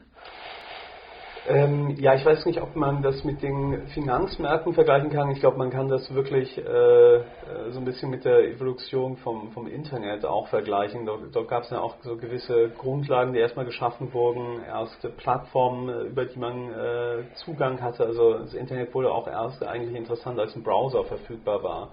Ähm, 1.49 1.97
ja, 1.99 2.15
ich 2.15 2.27
weiß 2.27 2.45
nicht, 2.45 2.61
ob 2.61 2.77
man 2.77 3.01
das 3.01 3.25
mit 3.25 3.43
den 3.43 3.87
Finanzmärkten 3.89 4.75
vergleichen 4.75 5.09
kann. 5.09 5.31
Ich 5.31 5.41
glaube, 5.41 5.57
man 5.57 5.71
kann 5.71 5.89
das 5.89 6.13
wirklich 6.13 6.59
äh, 6.59 6.61
äh, 7.17 7.23
so 7.71 7.79
ein 7.79 7.87
bisschen 7.87 8.11
mit 8.11 8.27
der 8.27 8.51
Evolution 8.51 9.17
vom, 9.17 9.51
vom 9.53 9.67
Internet 9.67 10.27
auch 10.27 10.49
vergleichen. 10.49 11.07
Dort, 11.07 11.35
dort 11.35 11.49
gab 11.49 11.63
es 11.63 11.71
ja 11.71 11.81
auch 11.81 11.95
so 12.03 12.19
gewisse 12.19 12.69
Grundlagen, 12.77 13.33
die 13.33 13.39
erstmal 13.39 13.65
geschaffen 13.65 14.13
wurden, 14.13 14.63
erste 14.63 15.09
Plattformen, 15.09 15.89
äh, 15.89 16.03
über 16.03 16.27
die 16.27 16.39
man 16.39 16.71
äh, 16.71 17.23
Zugang 17.37 17.81
hatte. 17.81 18.05
Also 18.05 18.41
das 18.41 18.53
Internet 18.53 18.95
wurde 18.95 19.11
auch 19.11 19.27
erst 19.27 19.67
eigentlich 19.67 19.97
interessant, 19.97 20.39
als 20.39 20.55
ein 20.55 20.63
Browser 20.63 21.05
verfügbar 21.05 21.63
war. 21.63 21.93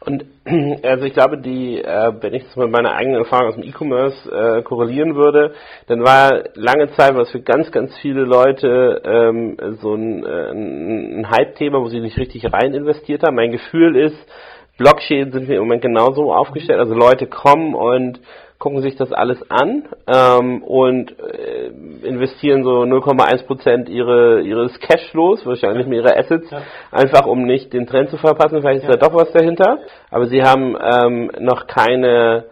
Und 0.00 0.24
also 0.84 1.04
ich 1.04 1.12
glaube, 1.12 1.38
die, 1.38 1.80
äh, 1.80 2.12
wenn 2.20 2.34
ich 2.34 2.44
das 2.44 2.56
mit 2.56 2.70
meiner 2.70 2.94
eigenen 2.94 3.18
Erfahrung 3.18 3.48
aus 3.48 3.54
dem 3.54 3.64
E-Commerce 3.64 4.30
äh, 4.30 4.62
korrelieren 4.62 5.14
würde, 5.14 5.54
dann 5.86 6.02
war 6.02 6.44
lange 6.54 6.90
Zeit 6.92 7.14
was 7.14 7.30
für 7.30 7.42
ganz, 7.42 7.70
ganz 7.70 7.96
viele 7.98 8.22
Leute 8.22 9.02
ähm, 9.04 9.56
so 9.80 9.94
ein, 9.94 10.24
äh, 10.24 10.50
ein 10.50 11.30
Hype-Thema, 11.30 11.80
wo 11.80 11.88
sie 11.88 12.00
nicht 12.00 12.18
richtig 12.18 12.52
rein 12.52 12.74
investiert 12.74 13.22
haben. 13.22 13.36
Mein 13.36 13.52
Gefühl 13.52 13.96
ist, 13.96 14.16
Blockchain 14.78 15.30
sind 15.30 15.46
wir 15.46 15.56
im 15.56 15.62
Moment 15.62 15.82
genauso 15.82 16.32
aufgestellt. 16.32 16.80
Also 16.80 16.94
Leute 16.94 17.26
kommen 17.26 17.74
und 17.74 18.20
gucken 18.60 18.82
sich 18.82 18.94
das 18.94 19.10
alles 19.10 19.38
an 19.50 19.88
ähm, 20.06 20.62
und 20.62 21.18
äh, 21.18 21.68
investieren 22.06 22.62
so 22.62 22.82
0,1 22.82 23.88
ihre, 23.88 24.42
ihres 24.42 24.78
Cashflows, 24.80 25.46
wahrscheinlich 25.46 25.86
mehr 25.86 26.00
ihre 26.00 26.16
Assets, 26.16 26.48
ja. 26.50 26.60
einfach 26.92 27.26
um 27.26 27.44
nicht 27.44 27.72
den 27.72 27.86
Trend 27.86 28.10
zu 28.10 28.18
verpassen. 28.18 28.60
Vielleicht 28.60 28.82
ist 28.82 28.90
ja. 28.90 28.96
da 28.96 29.08
doch 29.08 29.14
was 29.14 29.32
dahinter. 29.32 29.78
Aber 30.10 30.26
sie 30.26 30.42
haben 30.42 30.76
ähm, 30.78 31.30
noch 31.40 31.66
keine 31.68 32.44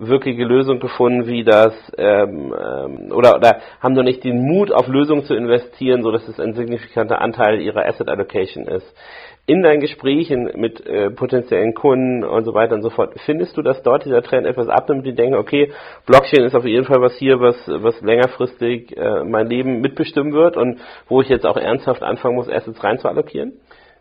wirkliche 0.00 0.42
Lösung 0.42 0.80
gefunden, 0.80 1.28
wie 1.28 1.44
das 1.44 1.74
ähm, 1.96 2.52
ähm, 2.52 3.12
oder 3.12 3.36
oder 3.36 3.60
haben 3.80 3.94
noch 3.94 4.02
nicht 4.02 4.24
den 4.24 4.44
Mut 4.44 4.72
auf 4.72 4.88
Lösungen 4.88 5.22
zu 5.22 5.34
investieren, 5.36 6.02
so 6.02 6.10
dass 6.10 6.26
es 6.26 6.40
ein 6.40 6.54
signifikanter 6.54 7.20
Anteil 7.20 7.60
ihrer 7.60 7.86
Asset 7.86 8.08
Allocation 8.08 8.66
ist 8.66 8.92
in 9.46 9.62
deinen 9.62 9.80
Gesprächen 9.80 10.50
mit 10.54 10.86
äh, 10.86 11.10
potenziellen 11.10 11.74
Kunden 11.74 12.22
und 12.22 12.44
so 12.44 12.54
weiter 12.54 12.74
und 12.74 12.82
so 12.82 12.90
fort, 12.90 13.14
findest 13.26 13.56
du, 13.56 13.62
dass 13.62 13.82
dort 13.82 14.04
dieser 14.04 14.22
Trend 14.22 14.46
etwas 14.46 14.68
abnimmt, 14.68 15.04
die 15.04 15.14
denken, 15.14 15.34
okay, 15.34 15.72
Blockchain 16.06 16.44
ist 16.44 16.54
auf 16.54 16.64
jeden 16.64 16.84
Fall 16.84 17.00
was 17.00 17.14
hier, 17.16 17.40
was, 17.40 17.56
was 17.66 18.00
längerfristig 18.02 18.96
äh, 18.96 19.24
mein 19.24 19.48
Leben 19.48 19.80
mitbestimmen 19.80 20.32
wird 20.32 20.56
und 20.56 20.80
wo 21.08 21.20
ich 21.20 21.28
jetzt 21.28 21.44
auch 21.44 21.56
ernsthaft 21.56 22.02
anfangen 22.02 22.36
muss, 22.36 22.48
Assets 22.48 22.82
rein 22.84 22.98
zu 22.98 23.08
allokieren? 23.08 23.54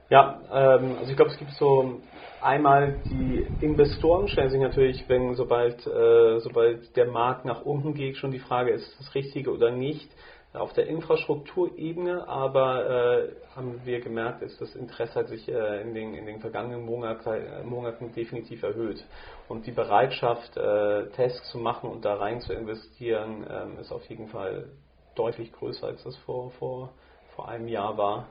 Ja, 0.09 0.41
ähm, 0.53 0.97
also 0.99 1.09
ich 1.09 1.15
glaube, 1.15 1.31
es 1.31 1.39
gibt 1.39 1.51
so 1.51 2.01
einmal 2.41 2.97
die 3.05 3.47
Investoren 3.61 4.27
stellen 4.27 4.49
sich 4.49 4.61
natürlich, 4.61 5.03
wenn 5.07 5.33
sobald, 5.33 5.87
äh, 5.87 6.39
sobald 6.39 6.95
der 6.95 7.07
Markt 7.07 7.45
nach 7.45 7.63
unten 7.63 7.95
geht, 7.95 8.17
schon 8.17 8.31
die 8.31 8.39
Frage, 8.39 8.71
ist 8.71 8.95
das 8.99 9.15
Richtige 9.15 9.51
oder 9.51 9.71
nicht 9.71 10.11
auf 10.53 10.73
der 10.73 10.87
Infrastrukturebene, 10.87 12.27
aber 12.27 12.89
äh, 12.89 13.29
haben 13.55 13.81
wir 13.85 14.01
gemerkt, 14.01 14.41
ist 14.41 14.59
das 14.59 14.75
Interesse 14.75 15.15
hat 15.15 15.27
sich 15.29 15.47
äh, 15.47 15.81
in, 15.81 15.93
den, 15.93 16.13
in 16.13 16.25
den 16.25 16.41
vergangenen 16.41 16.85
Monat, 16.85 17.25
äh, 17.25 17.63
Monaten 17.63 18.11
definitiv 18.13 18.63
erhöht. 18.63 19.05
Und 19.47 19.65
die 19.65 19.71
Bereitschaft, 19.71 20.57
äh, 20.57 21.07
Tests 21.11 21.51
zu 21.51 21.57
machen 21.57 21.89
und 21.89 22.03
da 22.03 22.15
rein 22.15 22.41
zu 22.41 22.53
investieren, 22.53 23.45
ähm, 23.49 23.79
ist 23.79 23.93
auf 23.93 24.05
jeden 24.09 24.27
Fall 24.27 24.67
deutlich 25.15 25.53
größer, 25.53 25.87
als 25.87 26.03
das 26.03 26.17
vor, 26.17 26.51
vor, 26.51 26.93
vor 27.35 27.47
einem 27.47 27.69
Jahr 27.69 27.97
war. 27.97 28.27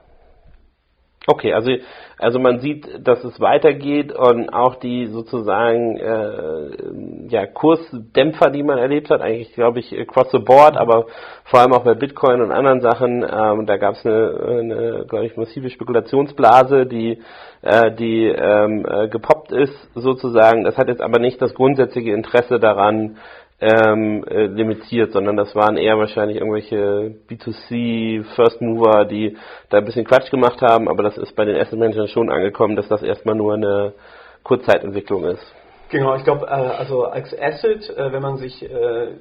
Okay, 1.26 1.52
also 1.52 1.70
also 2.16 2.38
man 2.38 2.60
sieht, 2.60 3.06
dass 3.06 3.24
es 3.24 3.40
weitergeht 3.40 4.12
und 4.12 4.50
auch 4.50 4.76
die 4.76 5.06
sozusagen 5.06 5.96
äh, 5.96 7.28
ja 7.28 7.46
Kursdämpfer, 7.46 8.50
die 8.50 8.62
man 8.62 8.78
erlebt 8.78 9.10
hat, 9.10 9.20
eigentlich 9.20 9.52
glaube 9.54 9.80
ich 9.80 9.98
across 9.98 10.30
the 10.32 10.38
board, 10.38 10.76
aber 10.76 11.06
vor 11.44 11.60
allem 11.60 11.72
auch 11.72 11.84
bei 11.84 11.94
Bitcoin 11.94 12.40
und 12.40 12.52
anderen 12.52 12.80
Sachen, 12.80 13.22
ähm, 13.22 13.66
da 13.66 13.76
gab 13.76 13.94
es 13.94 14.04
eine, 14.04 14.40
eine 14.48 15.06
glaube 15.08 15.26
ich 15.26 15.36
massive 15.36 15.70
Spekulationsblase, 15.70 16.86
die 16.86 17.22
äh, 17.62 17.92
die 17.92 18.26
ähm, 18.26 18.86
äh, 18.86 19.08
gepoppt 19.08 19.52
ist 19.52 19.74
sozusagen. 19.94 20.64
Das 20.64 20.78
hat 20.78 20.88
jetzt 20.88 21.02
aber 21.02 21.18
nicht 21.18 21.40
das 21.40 21.54
grundsätzliche 21.54 22.12
Interesse 22.12 22.58
daran, 22.58 23.16
ähm, 23.60 24.24
äh, 24.24 24.46
limitiert, 24.46 25.12
sondern 25.12 25.36
das 25.36 25.54
waren 25.54 25.76
eher 25.76 25.98
wahrscheinlich 25.98 26.38
irgendwelche 26.38 27.14
B2C 27.28 28.24
First 28.34 28.60
Mover, 28.62 29.04
die 29.04 29.36
da 29.68 29.78
ein 29.78 29.84
bisschen 29.84 30.06
Quatsch 30.06 30.30
gemacht 30.30 30.62
haben, 30.62 30.88
aber 30.88 31.02
das 31.02 31.18
ist 31.18 31.36
bei 31.36 31.44
den 31.44 31.56
Asset 31.56 31.78
Managern 31.78 32.08
schon 32.08 32.30
angekommen, 32.30 32.76
dass 32.76 32.88
das 32.88 33.02
erstmal 33.02 33.34
nur 33.34 33.54
eine 33.54 33.92
Kurzzeitentwicklung 34.42 35.24
ist. 35.24 35.54
Genau, 35.90 36.14
ich 36.14 36.24
glaube, 36.24 36.46
äh, 36.46 36.50
also 36.50 37.04
als 37.04 37.36
Asset, 37.38 37.90
äh, 37.90 38.12
wenn 38.12 38.22
man 38.22 38.38
sich 38.38 38.62
äh, 38.62 39.16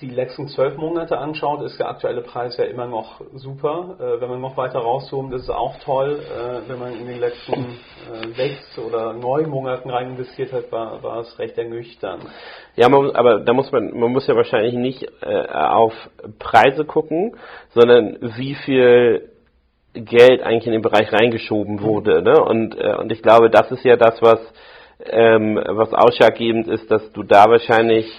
die 0.00 0.10
letzten 0.10 0.48
zwölf 0.48 0.76
Monate 0.76 1.18
anschaut, 1.18 1.62
ist 1.62 1.78
der 1.78 1.88
aktuelle 1.88 2.22
Preis 2.22 2.56
ja 2.56 2.64
immer 2.64 2.86
noch 2.86 3.20
super. 3.34 3.96
Äh, 3.98 4.20
wenn 4.20 4.28
man 4.28 4.40
noch 4.40 4.56
weiter 4.56 4.80
rauszoomt, 4.80 5.32
ist 5.34 5.42
es 5.42 5.50
auch 5.50 5.78
toll. 5.84 6.20
Äh, 6.20 6.68
wenn 6.68 6.78
man 6.78 6.92
in 6.92 7.06
den 7.06 7.20
letzten 7.20 7.52
äh, 7.52 8.28
sechs 8.34 8.78
oder 8.78 9.12
neun 9.12 9.48
Monaten 9.48 9.90
rein 9.90 10.10
investiert 10.10 10.52
hat, 10.52 10.70
war, 10.72 11.02
war 11.02 11.20
es 11.20 11.38
recht 11.38 11.56
ernüchternd. 11.56 12.24
Ja, 12.76 12.88
man, 12.88 13.10
aber 13.12 13.40
da 13.40 13.52
muss 13.52 13.70
man, 13.70 13.98
man 13.98 14.12
muss 14.12 14.26
ja 14.26 14.34
wahrscheinlich 14.34 14.74
nicht 14.74 15.06
äh, 15.22 15.46
auf 15.48 15.92
Preise 16.38 16.84
gucken, 16.84 17.36
sondern 17.70 18.18
wie 18.36 18.54
viel 18.54 19.30
Geld 19.94 20.42
eigentlich 20.42 20.66
in 20.66 20.72
den 20.72 20.82
Bereich 20.82 21.12
reingeschoben 21.12 21.80
wurde. 21.80 22.22
Ne? 22.22 22.42
Und, 22.42 22.76
äh, 22.78 22.96
und 22.96 23.12
ich 23.12 23.22
glaube, 23.22 23.48
das 23.48 23.70
ist 23.70 23.84
ja 23.84 23.96
das, 23.96 24.20
was, 24.20 24.40
ähm, 25.06 25.56
was 25.56 25.94
ausschlaggebend 25.94 26.66
ist, 26.68 26.90
dass 26.90 27.12
du 27.12 27.22
da 27.22 27.48
wahrscheinlich 27.48 28.12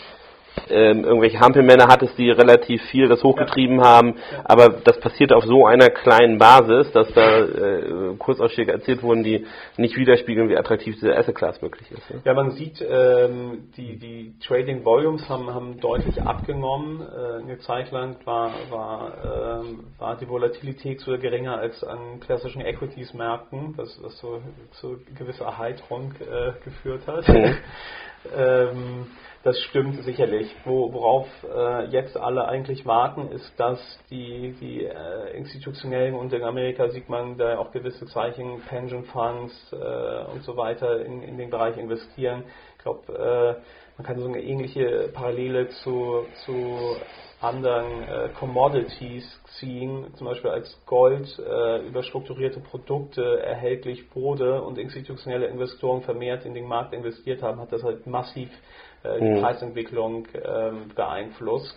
ähm, 0.69 1.03
irgendwelche 1.03 1.39
Hampelmänner 1.39 1.87
hattest, 1.87 2.17
die 2.17 2.29
relativ 2.29 2.81
viel 2.83 3.07
das 3.07 3.23
hochgetrieben 3.23 3.79
ja. 3.79 3.85
haben, 3.85 4.15
ja. 4.31 4.41
aber 4.45 4.69
das 4.69 4.99
passiert 4.99 5.33
auf 5.33 5.43
so 5.45 5.65
einer 5.65 5.89
kleinen 5.89 6.37
Basis, 6.37 6.91
dass 6.91 7.11
da 7.13 7.39
äh, 7.39 8.15
Kursausschläge 8.17 8.71
erzielt 8.71 9.03
wurden, 9.03 9.23
die 9.23 9.45
nicht 9.77 9.95
widerspiegeln, 9.97 10.49
wie 10.49 10.57
attraktiv 10.57 10.95
diese 10.95 11.15
Asset 11.15 11.35
Class 11.35 11.61
möglich 11.61 11.91
ist. 11.91 12.09
Ne? 12.09 12.21
Ja, 12.23 12.33
man 12.33 12.51
sieht, 12.51 12.81
ähm, 12.81 13.69
die, 13.77 13.97
die 13.97 14.33
Trading 14.45 14.83
Volumes 14.83 15.27
haben, 15.29 15.53
haben 15.53 15.79
deutlich 15.79 16.21
abgenommen. 16.21 17.01
Äh, 17.01 17.43
eine 17.43 17.59
Zeit 17.59 17.91
lang 17.91 18.17
war, 18.25 18.51
war, 18.69 19.61
ähm, 19.61 19.85
war 19.99 20.15
die 20.17 20.27
Volatilität 20.27 20.99
sogar 21.01 21.19
geringer 21.19 21.57
als 21.57 21.83
an 21.83 22.19
klassischen 22.19 22.61
Equities-Märkten, 22.61 23.73
was, 23.77 23.99
was 24.01 24.17
so 24.19 24.41
zu 24.71 24.97
gewisser 25.17 25.45
Erheiterung 25.45 26.13
äh, 26.19 26.53
geführt 26.63 27.05
hat. 27.07 27.27
Mhm. 27.27 27.57
ähm, 28.35 29.07
das 29.45 29.59
stimmt 29.61 30.03
sicherlich. 30.03 30.53
Wo, 30.65 30.91
worauf 30.91 31.27
äh, 31.43 31.85
jetzt 31.91 32.17
alle 32.17 32.47
eigentlich 32.47 32.83
warten, 32.87 33.29
ist, 33.29 33.53
dass 33.59 33.79
die, 34.09 34.55
die 34.59 34.83
äh, 34.83 35.37
institutionellen 35.37 36.15
und 36.15 36.33
in 36.33 36.41
Amerika 36.41 36.89
sieht 36.89 37.09
man 37.09 37.37
da 37.37 37.59
auch 37.59 37.71
gewisse 37.71 38.07
Zeichen, 38.07 38.61
Pension 38.67 39.03
Funds 39.03 39.53
äh, 39.71 40.31
und 40.33 40.41
so 40.43 40.57
weiter 40.57 41.05
in, 41.05 41.21
in 41.21 41.37
den 41.37 41.51
Bereich 41.51 41.77
investieren. 41.77 42.43
Ich 42.77 42.83
glaube, 42.83 43.13
äh, 43.13 43.61
man 43.97 44.07
kann 44.07 44.17
so 44.17 44.25
eine 44.27 44.41
ähnliche 44.41 45.11
Parallele 45.13 45.69
zu, 45.69 46.25
zu 46.43 46.97
anderen 47.39 48.01
äh, 48.01 48.29
Commodities 48.39 49.41
ziehen, 49.59 50.07
zum 50.15 50.25
Beispiel 50.25 50.49
als 50.49 50.75
Gold 50.87 51.27
äh, 51.37 51.85
über 51.85 52.01
strukturierte 52.01 52.61
Produkte 52.61 53.41
erhältlich 53.43 54.03
wurde 54.15 54.63
und 54.63 54.79
institutionelle 54.79 55.45
Investoren 55.45 56.01
vermehrt 56.01 56.45
in 56.45 56.55
den 56.55 56.67
Markt 56.67 56.93
investiert 56.93 57.43
haben, 57.43 57.59
hat 57.59 57.71
das 57.71 57.83
halt 57.83 58.07
massiv 58.07 58.49
äh, 58.49 58.84
die 59.19 59.29
mhm. 59.29 59.41
Preisentwicklung 59.41 60.27
ähm, 60.43 60.91
beeinflusst. 60.95 61.75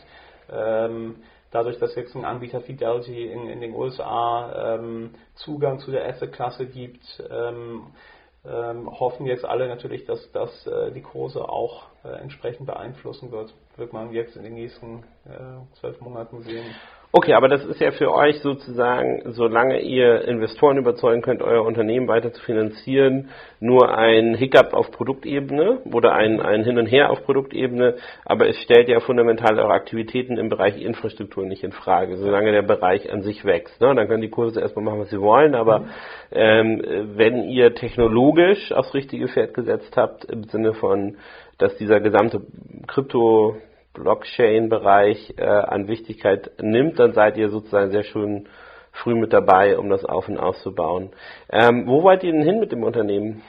Ähm, 0.51 1.17
dadurch, 1.51 1.79
dass 1.79 1.95
jetzt 1.95 2.15
ein 2.15 2.25
Anbieter 2.25 2.61
Fidelity 2.61 3.27
in, 3.31 3.49
in 3.49 3.61
den 3.61 3.75
USA 3.75 4.77
ähm, 4.77 5.11
Zugang 5.35 5.79
zu 5.79 5.91
der 5.91 6.07
Asset-Klasse 6.09 6.67
gibt, 6.67 7.05
ähm, 7.31 7.87
ähm, 8.45 8.89
hoffen 8.99 9.27
jetzt 9.27 9.45
alle 9.45 9.69
natürlich, 9.69 10.05
dass 10.07 10.31
das 10.33 10.67
äh, 10.67 10.93
die 10.93 11.03
Kurse 11.03 11.49
auch 11.49 11.87
äh, 12.05 12.09
entsprechend 12.09 12.67
beeinflussen 12.67 13.31
wird. 13.31 13.55
Wird 13.77 13.93
man 13.93 14.13
jetzt 14.13 14.37
in 14.37 14.43
den 14.43 14.55
nächsten 14.55 15.05
äh, 15.27 15.77
zwölf 15.81 16.01
Monaten 16.01 16.43
sehen. 16.43 16.75
Okay, 17.19 17.35
aber 17.35 17.49
das 17.49 17.65
ist 17.65 17.81
ja 17.81 17.91
für 17.91 18.15
euch 18.15 18.39
sozusagen, 18.43 19.23
solange 19.33 19.81
ihr 19.81 20.23
Investoren 20.29 20.79
überzeugen 20.79 21.21
könnt, 21.21 21.43
euer 21.43 21.65
Unternehmen 21.65 22.07
weiter 22.07 22.33
zu 22.33 22.41
finanzieren, 22.43 23.31
nur 23.59 23.93
ein 23.93 24.37
Hiccup 24.37 24.73
auf 24.73 24.93
Produktebene 24.93 25.81
oder 25.93 26.13
ein, 26.13 26.41
ein 26.41 26.63
Hin 26.63 26.79
und 26.79 26.87
Her 26.87 27.11
auf 27.11 27.25
Produktebene, 27.25 27.97
aber 28.25 28.49
es 28.49 28.57
stellt 28.63 28.89
ja 28.89 29.01
fundamental 29.01 29.59
eure 29.59 29.73
Aktivitäten 29.73 30.37
im 30.37 30.49
Bereich 30.49 30.81
Infrastruktur 30.81 31.45
nicht 31.45 31.65
in 31.65 31.73
Frage, 31.73 32.19
solange 32.19 32.53
der 32.53 32.63
Bereich 32.63 33.11
an 33.13 33.23
sich 33.23 33.45
wächst. 33.45 33.81
Ne? 33.81 33.93
Dann 33.97 34.07
können 34.07 34.23
die 34.23 34.31
Kurse 34.31 34.61
erstmal 34.61 34.85
machen, 34.85 35.01
was 35.01 35.11
sie 35.11 35.21
wollen, 35.21 35.57
aber 35.57 35.87
ähm, 36.31 36.81
wenn 37.17 37.49
ihr 37.49 37.75
technologisch 37.75 38.71
aufs 38.71 38.95
richtige 38.95 39.27
Pferd 39.27 39.55
gesetzt 39.55 39.97
habt, 39.97 40.25
im 40.27 40.45
Sinne 40.45 40.73
von, 40.73 41.17
dass 41.59 41.77
dieser 41.79 41.99
gesamte 41.99 42.43
Krypto 42.87 43.57
Blockchain-Bereich 43.99 45.35
äh, 45.37 45.45
an 45.45 45.89
Wichtigkeit 45.89 46.51
nimmt, 46.61 46.99
dann 46.99 47.13
seid 47.13 47.37
ihr 47.37 47.51
sozusagen 47.51 47.91
sehr 47.91 48.05
schön 48.05 48.49
früh 48.93 49.15
mit 49.15 49.33
dabei, 49.33 49.79
um 49.79 49.89
das 49.91 50.05
auf 50.05 50.29
und 50.29 50.39
auszubauen. 50.39 51.11
Ähm, 51.51 51.87
wo 51.87 52.03
wollt 52.03 52.23
ihr 52.25 52.33
denn 52.33 52.43
hin 52.43 52.61
mit 52.61 52.73
dem 52.73 52.83
Unternehmen? 52.83 53.43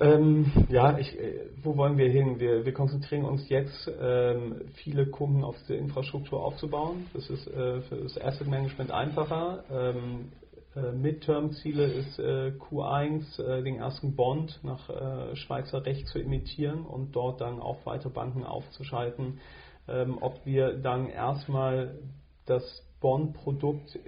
Ähm, 0.00 0.50
ja, 0.68 0.98
ich, 0.98 1.18
äh, 1.18 1.46
wo 1.62 1.76
wollen 1.76 1.96
wir 1.96 2.08
hin? 2.08 2.40
Wir, 2.40 2.64
wir 2.64 2.72
konzentrieren 2.72 3.24
uns 3.24 3.48
jetzt, 3.48 3.90
ähm, 4.02 4.62
viele 4.74 5.06
Kunden 5.06 5.44
auf 5.44 5.56
die 5.68 5.74
Infrastruktur 5.74 6.42
aufzubauen. 6.42 7.06
Das 7.14 7.30
ist 7.30 7.46
äh, 7.46 7.80
für 7.82 7.96
das 7.96 8.20
Asset 8.20 8.48
Management 8.48 8.90
einfacher. 8.90 9.62
Ähm, 9.70 10.32
äh, 10.76 10.92
Midterm-Ziele 10.92 11.84
ist 11.84 12.18
äh, 12.18 12.52
Q1 12.58 13.40
äh, 13.40 13.62
den 13.62 13.76
ersten 13.76 14.16
Bond 14.16 14.60
nach 14.62 14.90
Schweizer 15.36 15.84
Recht 15.86 16.08
zu 16.08 16.18
emittieren 16.18 16.84
und 16.84 17.14
dort 17.14 17.40
dann 17.40 17.60
auch 17.60 17.84
weitere 17.84 18.10
Banken 18.10 18.44
aufzuschalten. 18.44 19.40
Ähm, 19.86 20.18
ob 20.20 20.44
wir 20.46 20.74
dann 20.78 21.08
erstmal 21.08 21.98
das 22.46 22.62
Bond-Produkt 23.00 23.98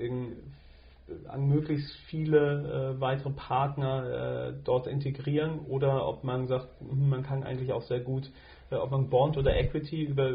an 1.28 1.48
möglichst 1.48 1.94
viele 2.08 2.96
äh, 2.96 3.00
weitere 3.00 3.30
Partner 3.30 4.48
äh, 4.48 4.54
dort 4.64 4.86
integrieren 4.86 5.60
oder 5.68 6.08
ob 6.08 6.24
man 6.24 6.48
sagt, 6.48 6.68
hm, 6.80 7.08
man 7.08 7.22
kann 7.22 7.44
eigentlich 7.44 7.72
auch 7.72 7.82
sehr 7.82 8.00
gut, 8.00 8.30
äh, 8.70 8.74
ob 8.76 8.90
man 8.90 9.08
Bond 9.08 9.36
oder 9.36 9.54
Equity 9.56 10.02
über, 10.02 10.28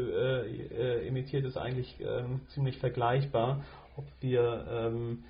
emittiert, 1.04 1.44
ist 1.44 1.58
eigentlich 1.58 1.98
ähm, 2.00 2.40
ziemlich 2.48 2.78
vergleichbar. 2.78 3.64
Ob 3.96 4.06
wir 4.20 4.64
ähm, 4.70 5.24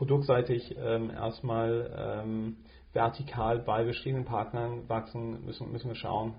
produktseitig 0.00 0.74
ähm, 0.82 1.10
erstmal 1.10 2.22
ähm, 2.24 2.56
vertikal 2.94 3.58
bei 3.58 3.84
bestehenden 3.84 4.24
Partnern 4.24 4.88
wachsen, 4.88 5.44
müssen, 5.44 5.70
müssen 5.70 5.88
wir 5.88 5.94
schauen. 5.94 6.32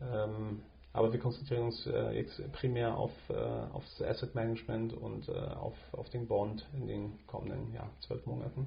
Ähm, 0.00 0.62
aber 0.94 1.12
wir 1.12 1.20
konzentrieren 1.20 1.64
uns 1.64 1.86
äh, 1.86 2.16
jetzt 2.16 2.40
primär 2.52 2.96
auf, 2.96 3.10
äh, 3.28 3.34
auf 3.34 3.84
das 3.84 4.08
Asset 4.08 4.34
Management 4.34 4.94
und 4.94 5.28
äh, 5.28 5.32
auf, 5.32 5.74
auf 5.92 6.08
den 6.08 6.26
Bond 6.26 6.66
in 6.74 6.86
den 6.86 7.18
kommenden 7.26 7.74
ja, 7.74 7.86
zwölf 8.00 8.24
Monaten. 8.24 8.66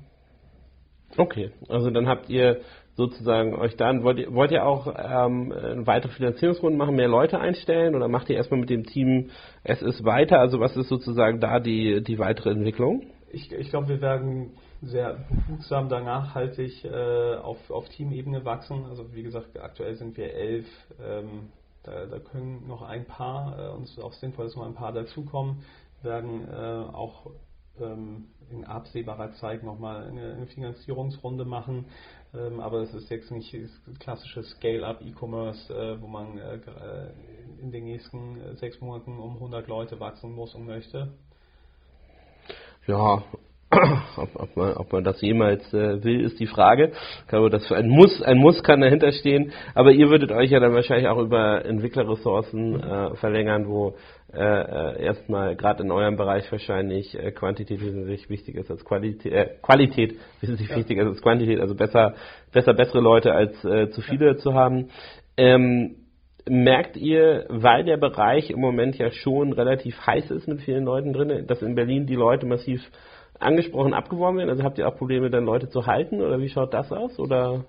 Okay, 1.18 1.50
also 1.68 1.90
dann 1.90 2.08
habt 2.08 2.30
ihr 2.30 2.62
sozusagen 2.94 3.56
euch 3.56 3.76
dann, 3.78 4.04
wollt 4.04 4.20
ihr, 4.20 4.32
wollt 4.32 4.52
ihr 4.52 4.64
auch 4.64 4.94
ähm, 4.96 5.52
weitere 5.88 6.12
Finanzierungsrunden 6.12 6.78
machen, 6.78 6.96
mehr 6.96 7.08
Leute 7.08 7.40
einstellen 7.40 7.96
oder 7.96 8.08
macht 8.08 8.30
ihr 8.30 8.36
erstmal 8.36 8.60
mit 8.60 8.70
dem 8.70 8.84
Team 8.84 9.32
es 9.64 9.82
ist 9.82 10.06
weiter? 10.06 10.40
Also 10.40 10.60
was 10.60 10.78
ist 10.78 10.90
sozusagen 10.90 11.40
da 11.40 11.60
die, 11.60 12.04
die 12.04 12.20
weitere 12.20 12.52
Entwicklung? 12.52 13.08
Ich, 13.34 13.52
ich 13.52 13.70
glaube, 13.70 13.90
wir 13.90 14.02
werden 14.02 14.52
sehr 14.82 15.26
behutsam 15.30 15.90
da 15.90 16.00
nachhaltig 16.00 16.86
äh, 16.86 17.36
auf, 17.36 17.58
auf 17.72 17.90
Teamebene 17.90 18.46
wachsen. 18.46 18.86
Also 18.86 19.14
wie 19.14 19.24
gesagt, 19.24 19.60
aktuell 19.60 19.96
sind 19.96 20.16
wir 20.18 20.34
elf. 20.34 20.68
Ähm, 21.02 21.50
da, 21.82 22.06
da, 22.06 22.20
können 22.20 22.66
noch 22.68 22.84
ein 22.84 23.06
paar, 23.06 23.78
äh, 23.80 23.84
ist 23.84 24.00
auch 24.00 24.14
sinnvoll, 24.14 24.46
dass 24.46 24.56
noch 24.56 24.66
ein 24.66 24.76
paar 24.76 24.94
dazukommen, 24.94 25.64
werden 26.02 26.48
äh, 26.48 26.54
auch 26.94 27.32
ähm, 27.80 28.28
in 28.52 28.64
absehbarer 28.66 29.34
Zeit 29.34 29.64
nochmal 29.64 30.08
eine, 30.08 30.34
eine 30.34 30.48
Finanzierungsrunde 30.48 31.44
machen. 31.44 31.88
Ähm, 32.36 32.60
aber 32.60 32.82
es 32.82 32.94
ist 32.94 33.10
jetzt 33.10 33.32
nicht 33.32 33.54
das 33.54 34.00
klassische 34.00 34.44
Scale-up 34.44 35.02
E-Commerce, 35.02 35.74
äh, 35.74 36.02
wo 36.02 36.08
man 36.08 36.38
äh, 36.38 36.60
in 37.60 37.72
den 37.72 37.86
nächsten 37.86 38.40
äh, 38.40 38.56
sechs 38.58 38.80
Monaten 38.80 39.18
um 39.18 39.36
100 39.36 39.68
Leute 39.68 40.00
wachsen 40.00 40.34
muss 40.34 40.54
und 40.54 40.66
möchte 40.66 41.14
ja, 42.88 43.24
ob, 44.18 44.30
ob, 44.36 44.56
man, 44.56 44.74
ob 44.74 44.92
man 44.92 45.04
das 45.04 45.22
jemals 45.22 45.74
äh, 45.74 46.04
will, 46.04 46.22
ist 46.22 46.40
die 46.40 46.48
Frage. 46.48 46.92
Ich 47.22 47.28
glaube, 47.28 47.50
das 47.50 47.72
ein 47.72 47.90
Muss, 47.90 48.22
ein 48.22 48.38
Muss 48.38 48.62
kann 48.64 48.82
dahinter 48.82 49.12
stehen. 49.12 49.52
Aber 49.74 49.92
ihr 49.92 50.10
würdet 50.10 50.32
euch 50.32 50.52
ja 50.52 50.60
dann 50.60 50.74
wahrscheinlich 50.74 51.08
auch 51.08 51.18
über 51.18 51.66
Entwicklerressourcen 51.66 52.82
äh, 52.82 53.16
verlängern, 53.16 53.68
wo 53.68 53.96
äh, 54.34 54.40
äh 54.40 55.04
erstmal 55.04 55.56
gerade 55.56 55.84
in 55.84 55.92
eurem 55.92 56.18
Bereich 56.18 56.52
wahrscheinlich 56.52 57.18
äh, 57.18 57.32
Quantität 57.32 57.82
wesentlich 57.82 58.30
wichtiger 58.30 58.62
ist 58.62 58.72
als 58.72 58.84
Qualität, 58.86 59.32
äh, 59.32 59.50
Qualität 59.62 60.20
wesentlich 60.42 60.70
ja. 60.70 60.78
wichtiger 60.78 61.04
ist 61.04 61.10
als 61.10 61.22
Quantität, 61.22 61.60
also 61.60 61.76
besser, 61.76 62.16
besser 62.52 62.74
bessere 62.74 63.00
Leute 63.00 63.34
als 63.34 63.64
äh, 63.64 63.90
zu 63.90 64.02
viele 64.02 64.28
ja. 64.28 64.38
zu 64.38 64.54
haben. 64.54 64.90
Ähm, 65.38 65.96
merkt 66.50 66.98
ihr, 66.98 67.46
weil 67.50 67.84
der 67.84 67.98
Bereich 67.98 68.50
im 68.50 68.60
Moment 68.60 68.98
ja 68.98 69.12
schon 69.12 69.54
relativ 69.54 69.96
heiß 70.06 70.32
ist 70.32 70.48
mit 70.48 70.62
vielen 70.62 70.84
Leuten 70.84 71.14
drin, 71.14 71.46
dass 71.48 71.62
in 71.62 71.76
Berlin 71.76 72.06
die 72.06 72.16
Leute 72.16 72.46
massiv 72.46 72.82
angesprochen 73.40 73.94
abgeworben 73.94 74.38
werden? 74.38 74.50
Also 74.50 74.64
habt 74.64 74.78
ihr 74.78 74.88
auch 74.88 74.98
Probleme, 74.98 75.30
dann 75.30 75.46
Leute 75.46 75.70
zu 75.70 75.86
halten 75.86 76.22
oder 76.22 76.40
wie 76.40 76.50
schaut 76.50 76.74
das 76.74 76.92
aus? 76.92 77.20
Oder 77.20 77.66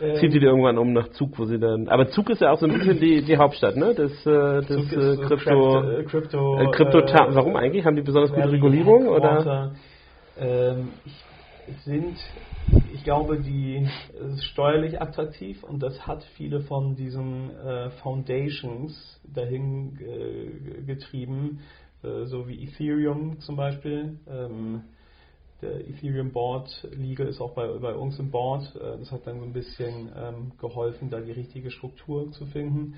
ähm, 0.00 0.16
zieht 0.16 0.34
ihr 0.34 0.40
die 0.40 0.46
irgendwann 0.46 0.78
um 0.78 0.92
nach 0.92 1.08
Zug, 1.10 1.38
wo 1.38 1.44
sie 1.44 1.58
dann. 1.58 1.88
Aber 1.88 2.08
Zug 2.08 2.30
ist 2.30 2.40
ja 2.40 2.50
auch 2.50 2.58
so 2.58 2.66
ein 2.66 2.72
bisschen 2.72 2.98
die, 2.98 3.22
die 3.22 3.36
Hauptstadt, 3.36 3.76
ne? 3.76 3.94
Das, 3.94 4.12
äh, 4.26 4.60
das 4.66 4.92
äh, 4.92 5.16
Krypto. 5.26 5.80
Äh, 5.82 6.04
Krypto, 6.04 6.58
äh, 6.58 6.70
Krypto 6.72 6.98
äh, 6.98 7.34
warum 7.34 7.56
eigentlich? 7.56 7.84
Haben 7.84 7.96
die 7.96 8.02
besonders 8.02 8.32
gute 8.32 8.50
Regulierung? 8.50 9.08
Oder? 9.08 9.72
Ähm, 10.38 10.88
ich, 11.04 11.24
sind 11.84 12.16
ich 12.94 13.04
glaube, 13.04 13.40
die 13.40 13.86
steuerlich 14.52 15.00
attraktiv 15.00 15.62
und 15.64 15.82
das 15.82 16.06
hat 16.06 16.24
viele 16.36 16.60
von 16.60 16.94
diesen 16.96 17.50
äh, 17.50 17.90
Foundations 18.02 19.20
dahin 19.24 19.98
äh, 20.00 20.82
getrieben, 20.82 21.60
äh, 22.02 22.24
so 22.24 22.48
wie 22.48 22.64
Ethereum 22.64 23.40
zum 23.40 23.56
Beispiel. 23.56 24.18
Ähm, 24.28 24.84
der 25.60 25.86
Ethereum 25.88 26.32
Board 26.32 26.88
Legal 26.92 27.26
ist 27.26 27.40
auch 27.40 27.54
bei, 27.54 27.66
bei 27.78 27.94
uns 27.94 28.18
im 28.18 28.30
Board. 28.30 28.74
Äh, 28.76 28.98
das 28.98 29.12
hat 29.12 29.26
dann 29.26 29.40
so 29.40 29.44
ein 29.44 29.52
bisschen 29.52 30.10
ähm, 30.16 30.52
geholfen, 30.58 31.10
da 31.10 31.20
die 31.20 31.32
richtige 31.32 31.70
Struktur 31.70 32.30
zu 32.32 32.46
finden. 32.46 32.94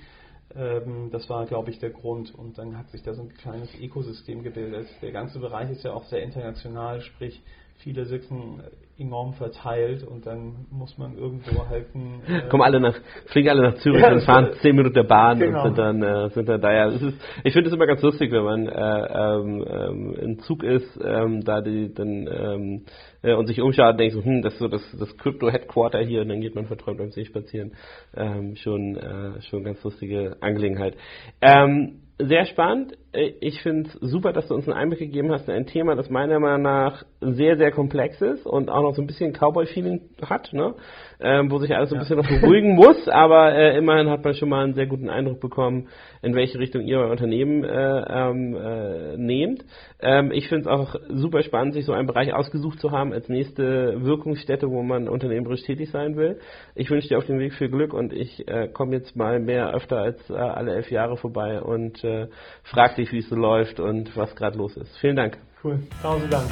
Ähm, 0.54 1.10
das 1.10 1.28
war, 1.28 1.46
glaube 1.46 1.70
ich, 1.70 1.78
der 1.78 1.90
Grund. 1.90 2.34
Und 2.34 2.58
dann 2.58 2.78
hat 2.78 2.90
sich 2.90 3.02
da 3.02 3.14
so 3.14 3.22
ein 3.22 3.34
kleines 3.34 3.74
Ökosystem 3.80 4.42
gebildet. 4.42 4.88
Der 5.02 5.12
ganze 5.12 5.38
Bereich 5.38 5.70
ist 5.70 5.84
ja 5.84 5.92
auch 5.92 6.04
sehr 6.04 6.22
international, 6.22 7.00
sprich, 7.00 7.42
viele 7.78 8.04
sitzen 8.06 8.62
enorm 8.98 9.34
verteilt 9.34 10.04
und 10.04 10.26
dann 10.26 10.66
muss 10.70 10.96
man 10.96 11.18
irgendwo 11.18 11.68
halten. 11.68 12.22
Äh 12.26 12.48
Kommen 12.48 12.62
alle 12.62 12.80
nach, 12.80 12.94
fliegen 13.26 13.50
alle 13.50 13.62
nach 13.62 13.74
Zürich 13.76 14.00
ja, 14.00 14.12
und 14.12 14.22
fahren 14.22 14.52
zehn 14.62 14.74
Minuten 14.74 14.94
der 14.94 15.02
Bahn 15.02 15.38
genau. 15.38 15.58
und 15.58 15.64
sind 15.66 15.78
dann, 15.78 16.02
äh, 16.02 16.30
sind 16.30 16.48
dann 16.48 16.60
da. 16.60 16.72
Ja, 16.72 16.88
ist, 16.88 17.02
ich 17.44 17.52
finde 17.52 17.68
es 17.68 17.74
immer 17.74 17.86
ganz 17.86 18.00
lustig, 18.00 18.32
wenn 18.32 18.44
man 18.44 18.66
äh, 18.66 18.72
ähm, 18.72 19.64
ähm, 19.68 20.14
im 20.14 20.38
Zug 20.40 20.62
ist, 20.62 20.98
ähm, 21.04 21.44
da 21.44 21.60
die 21.60 21.92
dann 21.92 22.26
ähm, 22.26 22.84
äh, 23.22 23.34
und 23.34 23.46
sich 23.46 23.60
umschaut 23.60 23.92
und 23.92 24.00
denkt 24.00 24.14
so, 24.14 24.24
hm, 24.24 24.40
das 24.40 24.54
ist 24.54 24.60
so 24.60 24.68
das, 24.68 24.82
das 24.98 25.14
Crypto-Headquarter 25.18 26.00
hier 26.00 26.22
und 26.22 26.28
dann 26.28 26.40
geht 26.40 26.54
man 26.54 26.66
verträumt 26.66 26.98
beim 26.98 27.10
See 27.10 27.26
spazieren. 27.26 27.72
Ähm, 28.16 28.56
schon, 28.56 28.96
äh, 28.96 29.42
schon 29.42 29.62
ganz 29.62 29.82
lustige 29.84 30.36
Angelegenheit. 30.40 30.96
Ähm, 31.42 32.00
sehr 32.18 32.46
spannend. 32.46 32.96
Äh, 33.16 33.34
ich 33.40 33.60
finde 33.62 33.88
es 33.88 33.94
super, 34.00 34.32
dass 34.32 34.48
du 34.48 34.54
uns 34.54 34.68
einen 34.68 34.76
Einblick 34.76 35.00
gegeben 35.00 35.32
hast 35.32 35.48
in 35.48 35.54
ein 35.54 35.66
Thema, 35.66 35.94
das 35.96 36.10
meiner 36.10 36.38
Meinung 36.38 36.62
nach 36.62 37.04
sehr, 37.20 37.56
sehr 37.56 37.72
komplex 37.72 38.20
ist 38.20 38.46
und 38.46 38.70
auch 38.70 38.82
noch 38.82 38.94
so 38.94 39.02
ein 39.02 39.06
bisschen 39.06 39.32
Cowboy-Feeling 39.32 40.00
hat, 40.22 40.52
ne? 40.52 40.74
ähm, 41.20 41.50
wo 41.50 41.58
sich 41.58 41.74
alles 41.74 41.90
so 41.90 41.96
ein 41.96 42.00
bisschen 42.00 42.18
noch 42.18 42.28
beruhigen 42.40 42.74
muss, 42.74 43.08
aber 43.08 43.54
äh, 43.54 43.76
immerhin 43.78 44.10
hat 44.10 44.24
man 44.24 44.34
schon 44.34 44.48
mal 44.48 44.64
einen 44.64 44.74
sehr 44.74 44.86
guten 44.86 45.08
Eindruck 45.08 45.40
bekommen, 45.40 45.88
in 46.22 46.34
welche 46.34 46.58
Richtung 46.58 46.82
ihr 46.82 46.98
euer 46.98 47.10
Unternehmen 47.10 47.64
äh, 47.64 48.04
ähm, 48.08 48.56
äh, 48.56 49.16
nehmt. 49.16 49.64
Ähm, 50.00 50.30
ich 50.32 50.48
finde 50.48 50.62
es 50.62 50.66
auch 50.66 50.94
super 51.08 51.42
spannend, 51.42 51.74
sich 51.74 51.84
so 51.84 51.92
einen 51.92 52.06
Bereich 52.06 52.34
ausgesucht 52.34 52.80
zu 52.80 52.90
haben 52.90 53.12
als 53.12 53.28
nächste 53.28 54.02
Wirkungsstätte, 54.02 54.68
wo 54.70 54.82
man 54.82 55.08
unternehmerisch 55.08 55.62
tätig 55.62 55.90
sein 55.90 56.16
will. 56.16 56.38
Ich 56.74 56.90
wünsche 56.90 57.08
dir 57.08 57.18
auf 57.18 57.26
dem 57.26 57.38
Weg 57.38 57.54
viel 57.54 57.70
Glück 57.70 57.94
und 57.94 58.12
ich 58.12 58.46
äh, 58.48 58.68
komme 58.68 58.96
jetzt 58.96 59.16
mal 59.16 59.40
mehr 59.40 59.74
öfter 59.74 59.98
als 59.98 60.18
äh, 60.28 60.34
alle 60.34 60.74
elf 60.74 60.90
Jahre 60.90 61.16
vorbei 61.16 61.60
und 61.60 62.02
äh, 62.04 62.26
frag 62.64 62.96
dich, 62.96 63.05
wie 63.12 63.18
es 63.18 63.28
so 63.28 63.36
läuft 63.36 63.80
und 63.80 64.16
was 64.16 64.34
gerade 64.36 64.56
los 64.56 64.76
ist. 64.76 64.96
Vielen 64.98 65.16
Dank. 65.16 65.38
Cool. 65.62 65.80
Tausend 66.02 66.32
Dank. 66.32 66.50